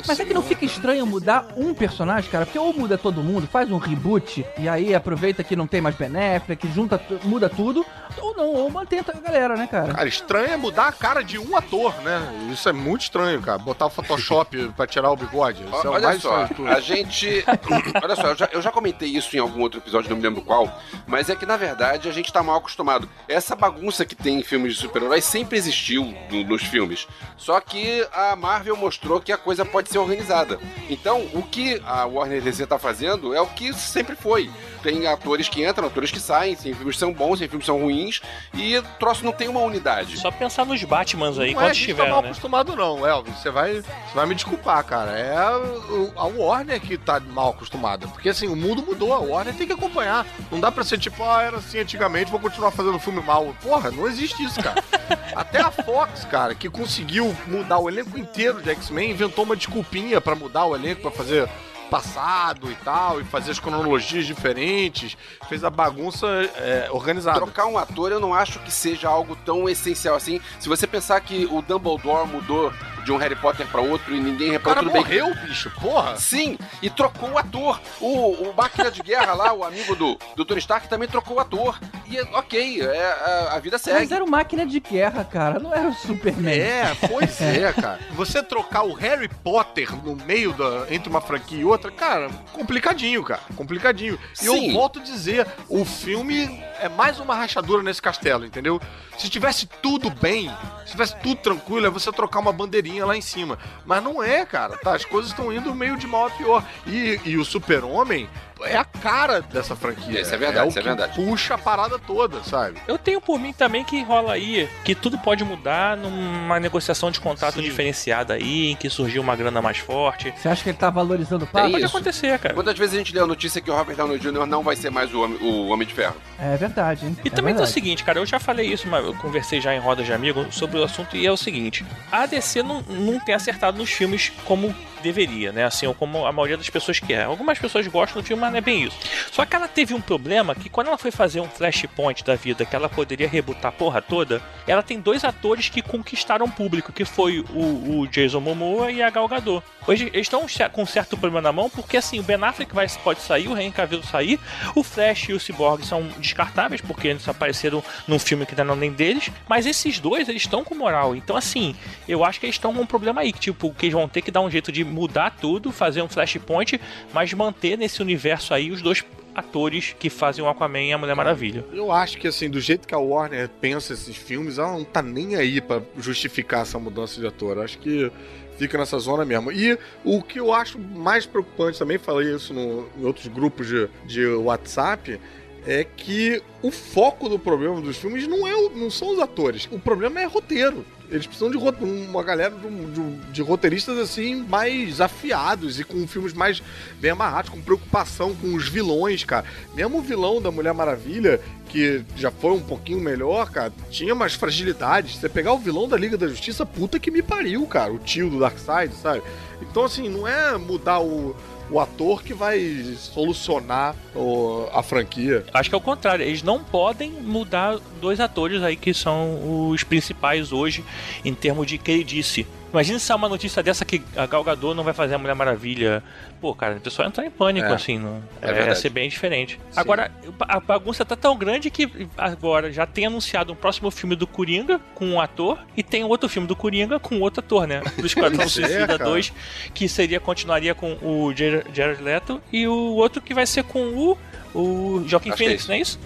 mas 0.06 0.20
é 0.20 0.24
que 0.24 0.34
não 0.34 0.42
fica 0.42 0.64
estranho 0.64 1.06
mudar 1.06 1.46
um 1.56 1.74
personagem, 1.74 2.30
cara? 2.30 2.44
Porque 2.44 2.58
ou 2.58 2.72
muda 2.72 2.98
todo 2.98 3.22
mundo, 3.22 3.46
faz 3.46 3.70
um 3.70 3.78
reboot, 3.78 4.44
e 4.58 4.68
aí 4.68 4.94
aproveita 4.94 5.42
que 5.42 5.56
não 5.56 5.66
tem 5.66 5.80
mais 5.80 5.94
Ben 5.94 6.08
Affleck, 6.36 6.68
junta, 6.72 7.00
muda 7.24 7.48
tudo, 7.48 7.84
ou 8.16 8.34
não, 8.34 8.54
ou 8.54 8.70
mantém 8.70 9.00
a 9.00 9.20
galera, 9.20 9.56
né, 9.56 9.66
cara? 9.66 9.94
Cara, 9.94 10.08
estranho 10.08 10.52
é 10.52 10.56
mudar 10.56 10.88
a 10.88 10.92
cara 10.92 11.22
de 11.22 11.38
um 11.38 11.56
ator, 11.56 11.94
né? 12.02 12.20
Isso 12.52 12.68
é 12.68 12.72
muito 12.72 13.02
estranho, 13.02 13.40
cara. 13.40 13.58
Botar 13.58 13.86
o 13.86 13.90
Photoshop 13.90 14.68
pra 14.76 14.86
tirar 14.86 15.10
o 15.10 15.16
bigode. 15.16 15.62
Isso 15.64 15.86
é 15.86 15.90
olha 15.90 16.08
mais 16.08 16.22
só, 16.22 16.48
a 16.66 16.80
gente. 16.80 17.44
olha 18.02 18.16
só, 18.16 18.28
eu 18.28 18.36
já, 18.36 18.48
eu 18.52 18.62
já 18.62 18.70
comentei 18.70 19.08
isso 19.08 19.36
em 19.36 19.40
algum 19.40 19.60
outro 19.60 19.80
episódio, 19.80 20.10
não 20.10 20.16
me 20.16 20.22
lembro 20.22 20.42
qual, 20.42 20.72
mas 21.06 21.28
é 21.28 21.36
que 21.36 21.46
na 21.46 21.56
verdade 21.56 22.08
a 22.08 22.12
gente 22.12 22.32
tá 22.32 22.42
mal 22.42 22.56
acostumado. 22.56 23.08
Essa 23.28 23.54
bagunça 23.54 24.04
que 24.04 24.14
tem 24.14 24.40
em 24.40 24.42
filmes 24.42 24.74
de 24.74 24.80
super-heróis 24.80 25.24
sempre 25.24 25.56
existiu 25.56 26.14
no, 26.30 26.44
nos 26.44 26.62
filmes. 26.62 27.06
Só 27.36 27.60
que 27.60 28.06
a 28.12 28.34
Marvel 28.36 28.76
mostrou 28.76 29.20
que 29.20 29.32
a 29.32 29.36
coisa 29.36 29.64
pode 29.64 29.77
pode 29.78 29.90
ser 29.90 29.98
organizada. 29.98 30.58
Então, 30.90 31.24
o 31.32 31.40
que 31.40 31.80
a 31.86 32.04
Warner 32.04 32.42
DC 32.42 32.66
tá 32.66 32.80
fazendo 32.80 33.32
é 33.32 33.40
o 33.40 33.46
que 33.46 33.72
sempre 33.72 34.16
foi. 34.16 34.50
Tem 34.82 35.06
atores 35.06 35.48
que 35.48 35.64
entram, 35.64 35.86
atores 35.86 36.10
que 36.10 36.18
saem, 36.18 36.56
tem 36.56 36.74
filmes 36.74 36.96
que 36.96 37.00
são 37.00 37.12
bons, 37.12 37.38
tem 37.38 37.48
filmes 37.48 37.64
que 37.64 37.72
são 37.72 37.80
ruins, 37.80 38.20
e 38.54 38.76
o 38.76 38.82
troço 38.98 39.24
não 39.24 39.32
tem 39.32 39.46
uma 39.48 39.60
unidade. 39.60 40.18
Só 40.18 40.30
pensar 40.30 40.64
nos 40.64 40.82
Batmans 40.82 41.38
aí, 41.38 41.52
não 41.52 41.60
quantos 41.60 41.78
é, 41.78 41.84
tiveram, 41.84 42.08
tá 42.08 42.10
mal 42.12 42.22
né? 42.22 42.28
acostumado 42.28 42.74
não, 42.74 43.06
Elvis. 43.06 43.38
Você 43.38 43.50
vai, 43.50 43.74
você 43.74 44.14
vai 44.14 44.26
me 44.26 44.34
desculpar, 44.34 44.84
cara. 44.84 45.12
É 45.16 45.36
a 45.36 46.24
Warner 46.24 46.80
que 46.80 46.98
tá 46.98 47.20
mal 47.20 47.50
acostumada. 47.50 48.08
Porque 48.08 48.28
assim, 48.28 48.48
o 48.48 48.56
mundo 48.56 48.82
mudou, 48.82 49.12
a 49.12 49.18
Warner 49.18 49.54
tem 49.54 49.66
que 49.66 49.72
acompanhar. 49.72 50.26
Não 50.50 50.58
dá 50.58 50.72
pra 50.72 50.82
ser 50.82 50.98
tipo, 50.98 51.22
ah, 51.22 51.42
era 51.42 51.58
assim 51.58 51.78
antigamente, 51.78 52.30
vou 52.30 52.40
continuar 52.40 52.72
fazendo 52.72 52.98
filme 52.98 53.20
mal. 53.20 53.54
Porra, 53.62 53.90
não 53.90 54.08
existe 54.08 54.42
isso, 54.42 54.60
cara. 54.60 54.82
Até 55.34 55.60
a 55.60 55.70
Fox, 55.70 56.24
cara, 56.24 56.54
que 56.54 56.68
conseguiu 56.68 57.36
mudar 57.46 57.78
o 57.78 57.88
elenco 57.88 58.18
inteiro 58.18 58.60
de 58.60 58.70
X-Men, 58.70 59.10
inventou 59.10 59.44
uma 59.44 59.56
desculpinha 59.68 60.20
para 60.20 60.34
mudar 60.34 60.64
o 60.64 60.74
elenco, 60.74 61.02
para 61.02 61.10
fazer 61.10 61.48
passado 61.90 62.70
e 62.70 62.74
tal, 62.76 63.20
e 63.20 63.24
fazer 63.24 63.50
as 63.50 63.58
cronologias 63.58 64.26
diferentes, 64.26 65.16
fez 65.48 65.64
a 65.64 65.70
bagunça 65.70 66.26
é, 66.56 66.88
organizada. 66.90 67.38
Trocar 67.38 67.66
um 67.66 67.78
ator 67.78 68.12
eu 68.12 68.20
não 68.20 68.34
acho 68.34 68.58
que 68.60 68.70
seja 68.70 69.08
algo 69.08 69.36
tão 69.44 69.68
essencial 69.68 70.14
assim. 70.16 70.40
Se 70.60 70.68
você 70.68 70.86
pensar 70.86 71.20
que 71.20 71.46
o 71.50 71.62
Dumbledore 71.62 72.26
mudou 72.26 72.72
de 73.04 73.12
um 73.12 73.16
Harry 73.16 73.36
Potter 73.36 73.66
para 73.68 73.80
outro 73.80 74.14
e 74.14 74.20
ninguém 74.20 74.50
O 74.50 74.52
reparou 74.52 74.82
tudo 74.82 74.92
bem. 74.92 75.00
morreu, 75.02 75.34
bicho, 75.46 75.70
porra. 75.80 76.16
Sim, 76.16 76.58
e 76.82 76.90
trocou 76.90 77.30
o 77.30 77.38
ator. 77.38 77.80
O, 78.00 78.32
o 78.50 78.54
Máquina 78.54 78.90
de 78.90 79.02
Guerra 79.02 79.32
lá, 79.32 79.52
o 79.52 79.64
amigo 79.64 79.96
do, 79.96 80.18
do 80.36 80.44
Tony 80.44 80.58
Stark, 80.60 80.88
também 80.88 81.08
trocou 81.08 81.36
o 81.38 81.40
ator. 81.40 81.78
E 82.06 82.20
ok, 82.20 82.82
é, 82.82 83.12
a, 83.50 83.54
a 83.54 83.58
vida 83.60 83.76
Mas 83.76 83.82
segue. 83.82 84.12
era 84.12 84.24
uma 84.24 84.38
máquina 84.38 84.66
de 84.66 84.78
guerra, 84.80 85.24
cara. 85.24 85.58
Não 85.58 85.72
era 85.74 85.88
o 85.88 85.94
Superman. 85.94 86.58
É, 86.58 86.94
pois 87.08 87.40
é, 87.40 87.72
cara. 87.72 87.98
Você 88.12 88.42
trocar 88.42 88.82
o 88.84 88.92
Harry 88.94 89.28
Potter 89.28 89.94
no 90.04 90.14
meio 90.26 90.52
da. 90.52 90.86
entre 90.90 91.08
uma 91.08 91.20
franquia 91.20 91.60
e 91.60 91.64
outra, 91.64 91.77
cara, 91.96 92.28
complicadinho, 92.52 93.22
cara. 93.22 93.42
Complicadinho. 93.56 94.18
E 94.42 94.46
eu 94.46 94.72
volto 94.72 94.98
a 94.98 95.02
dizer, 95.02 95.46
o 95.68 95.84
filme 95.84 96.62
é 96.80 96.88
mais 96.88 97.18
uma 97.20 97.34
rachadura 97.34 97.82
nesse 97.82 98.02
castelo, 98.02 98.44
entendeu? 98.44 98.80
Se 99.16 99.28
tivesse 99.28 99.66
tudo 99.82 100.10
bem, 100.10 100.50
se 100.84 100.92
tivesse 100.92 101.16
tudo 101.20 101.36
tranquilo, 101.36 101.86
é 101.86 101.90
você 101.90 102.10
trocar 102.12 102.38
uma 102.38 102.52
bandeirinha 102.52 103.04
lá 103.04 103.16
em 103.16 103.20
cima. 103.20 103.58
Mas 103.84 104.02
não 104.02 104.22
é, 104.22 104.44
cara. 104.44 104.76
Tá? 104.76 104.94
As 104.94 105.04
coisas 105.04 105.30
estão 105.30 105.52
indo 105.52 105.74
meio 105.74 105.96
de 105.96 106.06
mal 106.06 106.26
a 106.26 106.30
pior. 106.30 106.64
E, 106.86 107.20
e 107.24 107.36
o 107.36 107.44
Super-Homem 107.44 108.28
é 108.62 108.76
a 108.76 108.84
cara 108.84 109.40
dessa 109.40 109.74
franquia. 109.76 110.20
Isso 110.20 110.34
é 110.34 110.38
verdade, 110.38 110.66
o 110.66 110.68
isso 110.70 110.78
é 110.78 110.82
que 110.82 110.88
verdade. 110.88 111.14
puxa 111.14 111.54
a 111.54 111.58
parada 111.58 111.98
toda, 111.98 112.42
sabe? 112.44 112.80
Eu 112.86 112.98
tenho 112.98 113.20
por 113.20 113.38
mim 113.38 113.52
também 113.52 113.84
que 113.84 114.02
rola 114.02 114.32
aí 114.32 114.68
que 114.84 114.94
tudo 114.94 115.18
pode 115.18 115.44
mudar 115.44 115.96
numa 115.96 116.58
negociação 116.60 117.10
de 117.10 117.20
contrato 117.20 117.56
Sim. 117.56 117.62
diferenciada 117.62 118.34
aí, 118.34 118.70
em 118.70 118.76
que 118.76 118.88
surgiu 118.90 119.22
uma 119.22 119.36
grana 119.36 119.60
mais 119.62 119.78
forte. 119.78 120.32
Você 120.36 120.48
acha 120.48 120.62
que 120.62 120.70
ele 120.70 120.78
tá 120.78 120.90
valorizando 120.90 121.44
o 121.44 121.48
papo? 121.48 121.70
Pode 121.70 121.84
isso. 121.84 121.96
acontecer, 121.96 122.38
cara. 122.38 122.54
Quantas 122.54 122.78
vezes 122.78 122.94
a 122.94 122.98
gente 122.98 123.14
lê 123.14 123.20
a 123.20 123.26
notícia 123.26 123.60
que 123.60 123.70
o 123.70 123.74
Robert 123.74 123.96
Downey 123.96 124.18
Jr. 124.18 124.46
não 124.46 124.62
vai 124.62 124.76
ser 124.76 124.90
mais 124.90 125.12
o 125.14 125.20
Homem, 125.22 125.38
o 125.40 125.68
homem 125.68 125.86
de 125.86 125.94
Ferro? 125.94 126.16
É 126.38 126.56
verdade, 126.56 127.06
hein? 127.06 127.16
E 127.24 127.28
é 127.28 127.30
também 127.30 127.54
tem 127.54 127.62
o 127.62 127.66
verdade. 127.66 127.72
seguinte, 127.72 128.04
cara, 128.04 128.18
eu 128.18 128.26
já 128.26 128.38
falei 128.38 128.72
isso, 128.72 128.86
mas 128.88 129.04
eu 129.04 129.14
conversei 129.14 129.60
já 129.60 129.74
em 129.74 129.78
rodas 129.78 130.06
de 130.06 130.12
amigos 130.12 130.54
sobre 130.54 130.78
o 130.78 130.84
assunto 130.84 131.16
e 131.16 131.26
é 131.26 131.32
o 131.32 131.36
seguinte: 131.36 131.84
a 132.10 132.26
DC 132.26 132.62
não, 132.62 132.80
não 132.82 133.18
tem 133.20 133.34
acertado 133.34 133.78
nos 133.78 133.90
filmes 133.90 134.32
como 134.44 134.74
deveria, 135.02 135.52
né? 135.52 135.64
Assim, 135.64 135.86
ou 135.86 135.94
como 135.94 136.26
a 136.26 136.32
maioria 136.32 136.56
das 136.56 136.68
pessoas 136.68 136.98
quer. 136.98 137.24
Algumas 137.24 137.58
pessoas 137.58 137.86
gostam 137.86 138.20
do 138.20 138.26
filme, 138.26 138.42
não 138.50 138.58
é 138.58 138.60
bem 138.60 138.84
isso. 138.84 138.98
Só 139.30 139.44
que 139.44 139.54
ela 139.54 139.68
teve 139.68 139.94
um 139.94 140.00
problema 140.00 140.54
que 140.54 140.68
quando 140.68 140.88
ela 140.88 140.98
foi 140.98 141.10
fazer 141.10 141.40
um 141.40 141.48
flashpoint 141.48 142.24
da 142.24 142.34
vida, 142.34 142.64
que 142.64 142.74
ela 142.74 142.88
poderia 142.88 143.28
rebutar 143.28 143.68
a 143.68 143.72
porra 143.72 144.00
toda, 144.00 144.42
ela 144.66 144.82
tem 144.82 145.00
dois 145.00 145.24
atores 145.24 145.68
que 145.68 145.82
conquistaram 145.82 146.46
o 146.46 146.50
público, 146.50 146.92
que 146.92 147.04
foi 147.04 147.40
o, 147.40 148.00
o 148.00 148.06
Jason 148.08 148.40
Momoa 148.40 148.90
e 148.90 149.02
a 149.02 149.10
Gal 149.10 149.28
Gadot. 149.28 149.64
Hoje 149.86 150.10
eles 150.12 150.26
estão 150.26 150.46
com 150.72 150.82
um 150.82 150.86
certo 150.86 151.16
problema 151.16 151.40
na 151.40 151.52
mão, 151.52 151.70
porque 151.70 151.96
assim, 151.96 152.20
o 152.20 152.22
Ben 152.22 152.36
Affleck 152.42 152.74
vai, 152.74 152.86
pode 153.02 153.20
sair, 153.20 153.48
o 153.48 153.56
Henry 153.56 153.72
Cavill 153.72 154.02
sair, 154.02 154.38
o 154.74 154.82
Flash 154.82 155.28
e 155.28 155.32
o 155.32 155.40
Cyborg 155.40 155.84
são 155.84 156.06
descartáveis, 156.18 156.80
porque 156.80 157.08
eles 157.08 157.28
apareceram 157.28 157.82
num 158.06 158.18
filme 158.18 158.44
que 158.44 158.54
não 158.54 158.74
é 158.74 158.76
nem 158.76 158.92
deles, 158.92 159.30
mas 159.48 159.66
esses 159.66 159.98
dois, 159.98 160.28
eles 160.28 160.42
estão 160.42 160.62
com 160.62 160.74
moral. 160.74 161.16
Então, 161.16 161.36
assim, 161.36 161.74
eu 162.06 162.24
acho 162.24 162.38
que 162.38 162.46
eles 162.46 162.56
estão 162.56 162.74
com 162.74 162.82
um 162.82 162.86
problema 162.86 163.22
aí, 163.22 163.32
que 163.32 163.40
tipo, 163.40 163.72
que 163.72 163.86
eles 163.86 163.94
vão 163.94 164.08
ter 164.08 164.22
que 164.22 164.30
dar 164.30 164.40
um 164.40 164.50
jeito 164.50 164.70
de 164.70 164.84
mudar 164.84 165.30
tudo, 165.40 165.72
fazer 165.72 166.02
um 166.02 166.08
Flashpoint, 166.08 166.80
mas 167.12 167.32
manter 167.32 167.76
nesse 167.78 168.02
universo 168.02 168.37
aí 168.52 168.70
os 168.70 168.80
dois 168.82 169.04
atores 169.34 169.94
que 169.98 170.10
fazem 170.10 170.44
o 170.44 170.48
Aquaman 170.48 170.80
e 170.82 170.92
a 170.92 170.98
Mulher 170.98 171.14
Maravilha. 171.14 171.64
Eu 171.72 171.92
acho 171.92 172.18
que, 172.18 172.26
assim, 172.26 172.50
do 172.50 172.60
jeito 172.60 172.88
que 172.88 172.94
a 172.94 172.98
Warner 172.98 173.48
pensa 173.60 173.92
esses 173.92 174.16
filmes, 174.16 174.58
ela 174.58 174.72
não 174.72 174.84
tá 174.84 175.00
nem 175.00 175.36
aí 175.36 175.60
pra 175.60 175.80
justificar 175.96 176.62
essa 176.62 176.78
mudança 176.78 177.20
de 177.20 177.26
ator. 177.26 177.56
Eu 177.56 177.62
acho 177.62 177.78
que 177.78 178.10
fica 178.58 178.76
nessa 178.76 178.98
zona 178.98 179.24
mesmo. 179.24 179.52
E 179.52 179.78
o 180.04 180.20
que 180.22 180.40
eu 180.40 180.52
acho 180.52 180.78
mais 180.78 181.24
preocupante, 181.24 181.78
também 181.78 181.98
falei 181.98 182.34
isso 182.34 182.52
no- 182.52 182.88
em 182.98 183.04
outros 183.04 183.28
grupos 183.28 183.68
de, 183.68 183.88
de 184.06 184.26
WhatsApp, 184.26 185.20
é 185.66 185.84
que 185.84 186.42
o 186.62 186.70
foco 186.72 187.28
do 187.28 187.38
problema 187.38 187.80
dos 187.80 187.96
filmes 187.96 188.26
não, 188.26 188.44
é, 188.48 188.56
o- 188.56 188.70
não 188.70 188.90
são 188.90 189.12
os 189.12 189.20
atores. 189.20 189.68
O 189.70 189.78
problema 189.78 190.20
é 190.20 190.24
roteiro. 190.24 190.84
Eles 191.10 191.26
precisam 191.26 191.50
de 191.50 191.56
uma 191.56 192.22
galera 192.22 192.54
de, 192.54 193.32
de- 193.32 193.42
roteiristas 193.42 193.96
assim 193.98 194.44
mais 194.48 195.00
afiados 195.00 195.80
e 195.80 195.84
com 195.84 196.06
filmes 196.06 196.32
mais 196.34 196.62
bem 197.00 197.10
amarrados, 197.12 197.50
com 197.50 197.60
preocupação 197.60 198.34
com 198.34 198.54
os 198.54 198.68
vilões, 198.68 199.24
cara. 199.24 199.46
Mesmo 199.74 199.98
o 199.98 200.02
vilão 200.02 200.40
da 200.40 200.50
Mulher 200.50 200.74
Maravilha, 200.74 201.40
que 201.68 202.04
já 202.16 202.30
foi 202.30 202.52
um 202.52 202.60
pouquinho 202.60 203.00
melhor, 203.00 203.50
cara, 203.50 203.72
tinha 203.90 204.12
umas 204.12 204.34
fragilidades. 204.34 205.16
Você 205.16 205.28
pegar 205.28 205.52
o 205.54 205.58
vilão 205.58 205.88
da 205.88 205.96
Liga 205.96 206.16
da 206.18 206.28
Justiça, 206.28 206.66
puta 206.66 206.98
que 206.98 207.10
me 207.10 207.22
pariu, 207.22 207.66
cara. 207.66 207.92
O 207.92 207.98
tio 207.98 208.28
do 208.28 208.38
Darkseid, 208.38 208.94
sabe? 208.94 209.22
Então, 209.62 209.84
assim, 209.84 210.08
não 210.08 210.28
é 210.28 210.56
mudar 210.58 211.00
o, 211.00 211.34
o 211.70 211.78
ator 211.78 212.22
que 212.22 212.32
vai 212.34 212.58
solucionar 212.96 213.94
o- 214.14 214.66
a 214.72 214.82
franquia. 214.82 215.44
Acho 215.52 215.68
que 215.68 215.74
é 215.74 215.78
o 215.78 215.80
contrário, 215.80 216.24
eles 216.24 216.42
não 216.42 216.62
podem 216.62 217.10
mudar 217.10 217.78
dois 218.00 218.20
atores 218.20 218.62
aí 218.62 218.76
que 218.76 218.94
são 218.94 219.68
os 219.70 219.82
principais 219.84 220.52
hoje 220.52 220.84
em 221.24 221.34
termos 221.34 221.66
de 221.66 221.78
queridice. 221.78 222.46
Imagina 222.72 222.98
se 222.98 223.10
é 223.10 223.14
uma 223.14 223.28
notícia 223.28 223.62
dessa 223.62 223.84
que 223.84 224.02
a 224.16 224.26
Gal 224.26 224.44
Gadot 224.44 224.74
não 224.74 224.84
vai 224.84 224.92
fazer 224.92 225.14
a 225.14 225.18
Mulher 225.18 225.34
Maravilha. 225.34 226.02
Pô, 226.40 226.54
cara, 226.54 226.76
o 226.76 226.80
pessoal 226.80 227.06
ia 227.06 227.08
entrar 227.08 227.24
em 227.24 227.30
pânico, 227.30 227.66
É. 227.66 227.72
assim. 227.74 227.98
Não, 227.98 228.22
É 228.42 228.50
é, 228.50 228.74
ser 228.74 228.90
bem 228.90 229.08
diferente. 229.08 229.58
Sim. 229.70 229.80
Agora, 229.80 230.10
a 230.40 230.60
bagunça 230.60 231.04
tá 231.04 231.16
tão 231.16 231.36
grande 231.36 231.70
que 231.70 232.08
agora 232.16 232.70
já 232.72 232.86
tem 232.86 233.06
anunciado 233.06 233.52
um 233.52 233.56
próximo 233.56 233.90
filme 233.90 234.14
do 234.14 234.26
Coringa 234.26 234.80
com 234.94 235.06
um 235.06 235.20
ator 235.20 235.58
e 235.76 235.82
tem 235.82 236.04
outro 236.04 236.28
filme 236.28 236.46
do 236.46 236.54
Coringa 236.54 236.98
com 237.00 237.20
outro 237.20 237.40
ator, 237.40 237.66
né? 237.66 237.80
Do 237.96 238.04
Esquadrão 238.06 238.44
é, 238.44 238.48
Suicida 238.48 238.86
cara. 238.86 239.04
2, 239.04 239.32
que 239.72 239.88
seria, 239.88 240.20
continuaria 240.20 240.74
com 240.74 240.92
o 241.02 241.32
Jar- 241.34 241.64
Jared 241.72 242.02
Leto 242.02 242.40
e 242.52 242.68
o 242.68 242.74
outro 242.94 243.22
que 243.22 243.32
vai 243.32 243.46
ser 243.46 243.64
com 243.64 243.80
o, 243.88 244.18
o 244.54 245.04
Joaquin 245.08 245.30
Acho 245.30 245.42
é 245.42 245.44
Phoenix, 245.46 245.60
isso. 245.62 245.68
não 245.70 245.74
é 245.76 245.80
isso? 245.80 245.98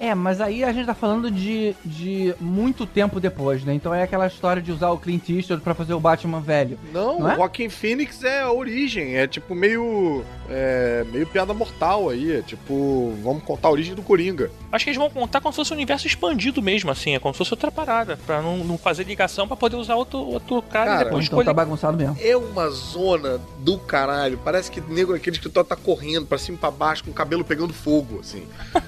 É, 0.00 0.14
mas 0.14 0.40
aí 0.40 0.64
a 0.64 0.72
gente 0.72 0.86
tá 0.86 0.94
falando 0.94 1.30
de, 1.30 1.74
de 1.84 2.34
muito 2.40 2.84
tempo 2.84 3.20
depois, 3.20 3.64
né? 3.64 3.72
Então 3.74 3.94
é 3.94 4.02
aquela 4.02 4.26
história 4.26 4.60
de 4.60 4.72
usar 4.72 4.90
o 4.90 4.98
Clint 4.98 5.28
Eastwood 5.28 5.62
pra 5.62 5.74
fazer 5.74 5.94
o 5.94 6.00
Batman 6.00 6.40
velho. 6.40 6.78
Não, 6.92 7.20
Não 7.20 7.30
é? 7.30 7.34
o 7.34 7.36
Joaquin 7.36 7.68
Phoenix 7.68 8.22
é 8.24 8.42
a 8.42 8.52
origem, 8.52 9.16
é 9.16 9.26
tipo 9.26 9.54
meio. 9.54 10.22
É, 10.50 11.04
meio 11.10 11.26
piada 11.26 11.54
mortal 11.54 12.10
aí. 12.10 12.32
É 12.38 12.42
tipo, 12.42 13.14
vamos 13.22 13.42
contar 13.44 13.68
a 13.68 13.70
origem 13.70 13.94
do 13.94 14.02
Coringa. 14.02 14.50
Acho 14.70 14.84
que 14.84 14.90
eles 14.90 14.98
vão 14.98 15.08
contar 15.08 15.40
como 15.40 15.52
se 15.52 15.56
fosse 15.56 15.72
um 15.72 15.76
universo 15.76 16.06
expandido 16.06 16.60
mesmo, 16.60 16.90
assim, 16.90 17.14
é 17.14 17.18
como 17.18 17.32
se 17.32 17.38
fosse 17.38 17.52
outra 17.54 17.70
parada, 17.70 18.18
pra 18.26 18.42
não, 18.42 18.58
não 18.58 18.76
fazer 18.76 19.04
ligação 19.04 19.46
pra 19.46 19.56
poder 19.56 19.76
usar 19.76 19.94
outro, 19.94 20.18
outro 20.18 20.60
cara, 20.62 20.86
Cara, 20.86 21.00
e 21.00 21.04
depois 21.04 21.24
Então 21.24 21.38
escolher. 21.38 21.44
tá 21.46 21.54
bagunçado 21.54 21.96
mesmo. 21.96 22.16
É 22.20 22.36
uma 22.36 22.68
zona 22.68 23.40
do 23.64 23.78
caralho. 23.78 24.38
Parece 24.44 24.70
que 24.70 24.80
nego 24.80 25.14
aquele 25.14 25.36
escritório 25.36 25.66
tá 25.68 25.74
correndo 25.74 26.26
pra 26.26 26.36
cima 26.36 26.56
e 26.56 26.60
pra 26.60 26.70
baixo 26.70 27.02
com 27.04 27.10
o 27.10 27.14
cabelo 27.14 27.42
pegando 27.42 27.72
fogo, 27.72 28.20
assim. 28.20 28.46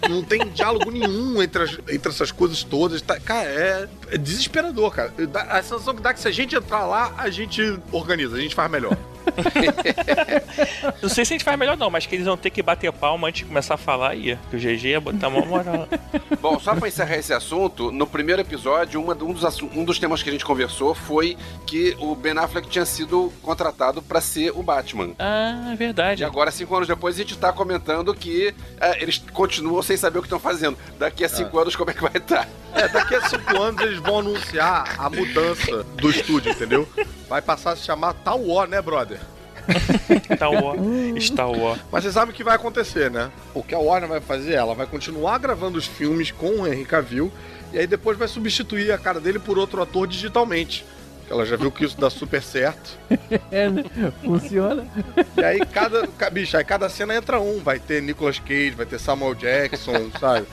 Não 0.08 0.22
tem 0.22 0.46
diálogo 0.50 0.90
nenhum 0.90 1.42
entre, 1.42 1.62
as- 1.62 1.78
entre 1.88 2.10
essas 2.10 2.30
coisas 2.30 2.62
todas. 2.62 3.00
Tá- 3.00 3.18
cara, 3.18 3.48
é, 3.48 3.88
é 4.12 4.18
desesperador, 4.18 4.90
cara. 4.92 5.12
A 5.48 5.62
sensação 5.62 5.94
que 5.94 6.02
dá 6.02 6.10
é 6.10 6.14
que 6.14 6.20
se 6.20 6.28
a 6.28 6.32
gente 6.32 6.54
entrar 6.54 6.84
lá, 6.84 7.14
a 7.16 7.30
gente 7.30 7.78
organiza, 7.90 8.36
a 8.36 8.40
gente 8.40 8.54
faz 8.54 8.70
melhor. 8.70 8.96
Não 11.02 11.08
sei 11.08 11.24
se 11.24 11.32
a 11.32 11.34
gente 11.36 11.44
faz 11.44 11.58
melhor 11.58 11.76
não, 11.76 11.90
mas 11.90 12.06
que 12.06 12.14
eles 12.14 12.26
vão 12.26 12.36
ter 12.36 12.50
que 12.50 12.62
bater 12.62 12.92
palma 12.92 13.28
antes 13.28 13.40
de 13.40 13.44
começar 13.46 13.74
a 13.74 13.78
falar 13.78 14.10
aí, 14.10 14.38
que 14.50 14.56
o 14.56 14.58
GG 14.58 14.86
ia 14.88 15.00
botar 15.00 15.28
uma 15.28 15.44
moral. 15.44 15.88
Bom, 16.40 16.58
só 16.60 16.74
pra 16.74 16.88
encerrar 16.88 17.16
esse 17.16 17.32
assunto, 17.32 17.90
no 17.90 18.06
primeiro 18.06 18.40
episódio, 18.42 19.02
uma- 19.02 19.14
um, 19.14 19.32
dos, 19.32 19.62
um 19.62 19.84
dos 19.84 19.98
temas 19.98 20.22
que 20.22 20.28
a 20.28 20.32
gente 20.32 20.44
conversou 20.44 20.94
foi 20.94 21.36
que 21.66 21.96
o 21.98 22.14
Ben 22.14 22.38
Affleck 22.38 22.68
tinha 22.68 22.84
sido 22.86 23.32
contratado 23.42 24.00
pra 24.02 24.20
ser 24.20 24.50
o 24.50 24.62
Batman. 24.62 25.10
ah, 25.18 25.70
é 25.72 25.76
verdade. 25.76 26.22
E 26.22 26.24
agora, 26.24 26.50
cinco 26.50 26.74
anos 26.74 26.88
depois, 26.88 27.14
a 27.14 27.18
gente 27.18 27.36
tá 27.36 27.52
comentando 27.52 28.14
que 28.14 28.54
é, 28.80 29.02
eles 29.02 29.18
continuam 29.32 29.82
sem 29.82 29.96
saber 29.96 30.18
o 30.18 30.22
que 30.22 30.26
estão 30.26 30.38
fazendo. 30.40 30.76
Daqui 30.98 31.24
a 31.24 31.28
cinco 31.28 31.58
anos, 31.58 31.74
como 31.76 31.90
é 31.90 31.94
que 31.94 32.02
vai 32.02 32.12
estar? 32.16 32.48
É, 32.74 32.88
daqui 32.88 33.14
a 33.14 33.28
cinco 33.28 33.60
anos 33.60 33.80
eles 33.82 33.98
vão 33.98 34.18
anunciar 34.20 34.94
a 34.98 35.08
mudança 35.08 35.82
do 35.94 36.10
estúdio, 36.10 36.52
entendeu? 36.52 36.86
Vai 37.28 37.42
passar 37.42 37.72
a 37.72 37.76
se 37.76 37.82
chamar 37.84 38.12
Tal 38.14 38.40
War, 38.46 38.68
né, 38.68 38.80
brother? 38.80 39.18
Star 40.34 40.50
Wars. 40.52 41.24
Star 41.24 41.50
Wars. 41.50 41.80
Mas 41.90 42.04
você 42.04 42.12
sabe 42.12 42.30
o 42.30 42.34
que 42.34 42.44
vai 42.44 42.54
acontecer, 42.54 43.10
né? 43.10 43.30
O 43.52 43.62
que 43.64 43.74
a 43.74 43.78
Warner 43.78 44.08
vai 44.08 44.20
fazer? 44.20 44.54
Ela 44.54 44.74
vai 44.74 44.86
continuar 44.86 45.38
gravando 45.38 45.76
os 45.76 45.86
filmes 45.86 46.30
com 46.30 46.60
o 46.60 46.66
Henry 46.66 46.84
Cavill 46.84 47.32
e 47.72 47.78
aí 47.78 47.86
depois 47.86 48.16
vai 48.16 48.28
substituir 48.28 48.92
a 48.92 48.98
cara 48.98 49.18
dele 49.18 49.40
por 49.40 49.58
outro 49.58 49.82
ator 49.82 50.06
digitalmente. 50.06 50.84
Ela 51.28 51.44
já 51.44 51.56
viu 51.56 51.72
que 51.72 51.84
isso 51.84 52.00
dá 52.00 52.08
super 52.08 52.40
certo. 52.40 52.96
É, 53.50 53.68
né? 53.68 53.82
Funciona. 54.24 54.86
E 55.36 55.42
aí 55.42 55.58
cada. 55.66 56.06
ca- 56.06 56.30
Bicho, 56.30 56.56
aí 56.56 56.62
cada 56.64 56.88
cena 56.88 57.16
entra 57.16 57.40
um. 57.40 57.58
Vai 57.60 57.80
ter 57.80 58.00
Nicolas 58.00 58.38
Cage, 58.38 58.70
vai 58.70 58.86
ter 58.86 59.00
Samuel 59.00 59.34
Jackson, 59.34 60.10
sabe? 60.20 60.46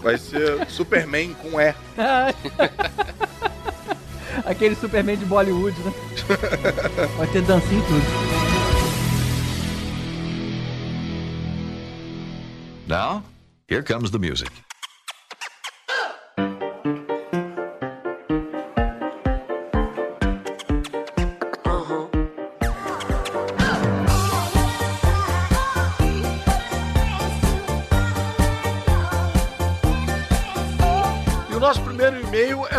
Vai 0.00 0.16
ser 0.16 0.64
Superman 0.68 1.34
com 1.34 1.60
E. 1.60 1.74
Aquele 4.48 4.74
Superman 4.74 5.18
de 5.18 5.26
Bollywood, 5.26 5.78
né? 5.80 5.92
Vai 7.18 7.26
ter 7.26 7.42
dancinha 7.42 7.78
e 7.78 7.82
tudo. 7.82 8.38
Now, 12.88 13.22
here 13.68 13.82
comes 13.82 14.10
the 14.10 14.18
music. 14.18 14.50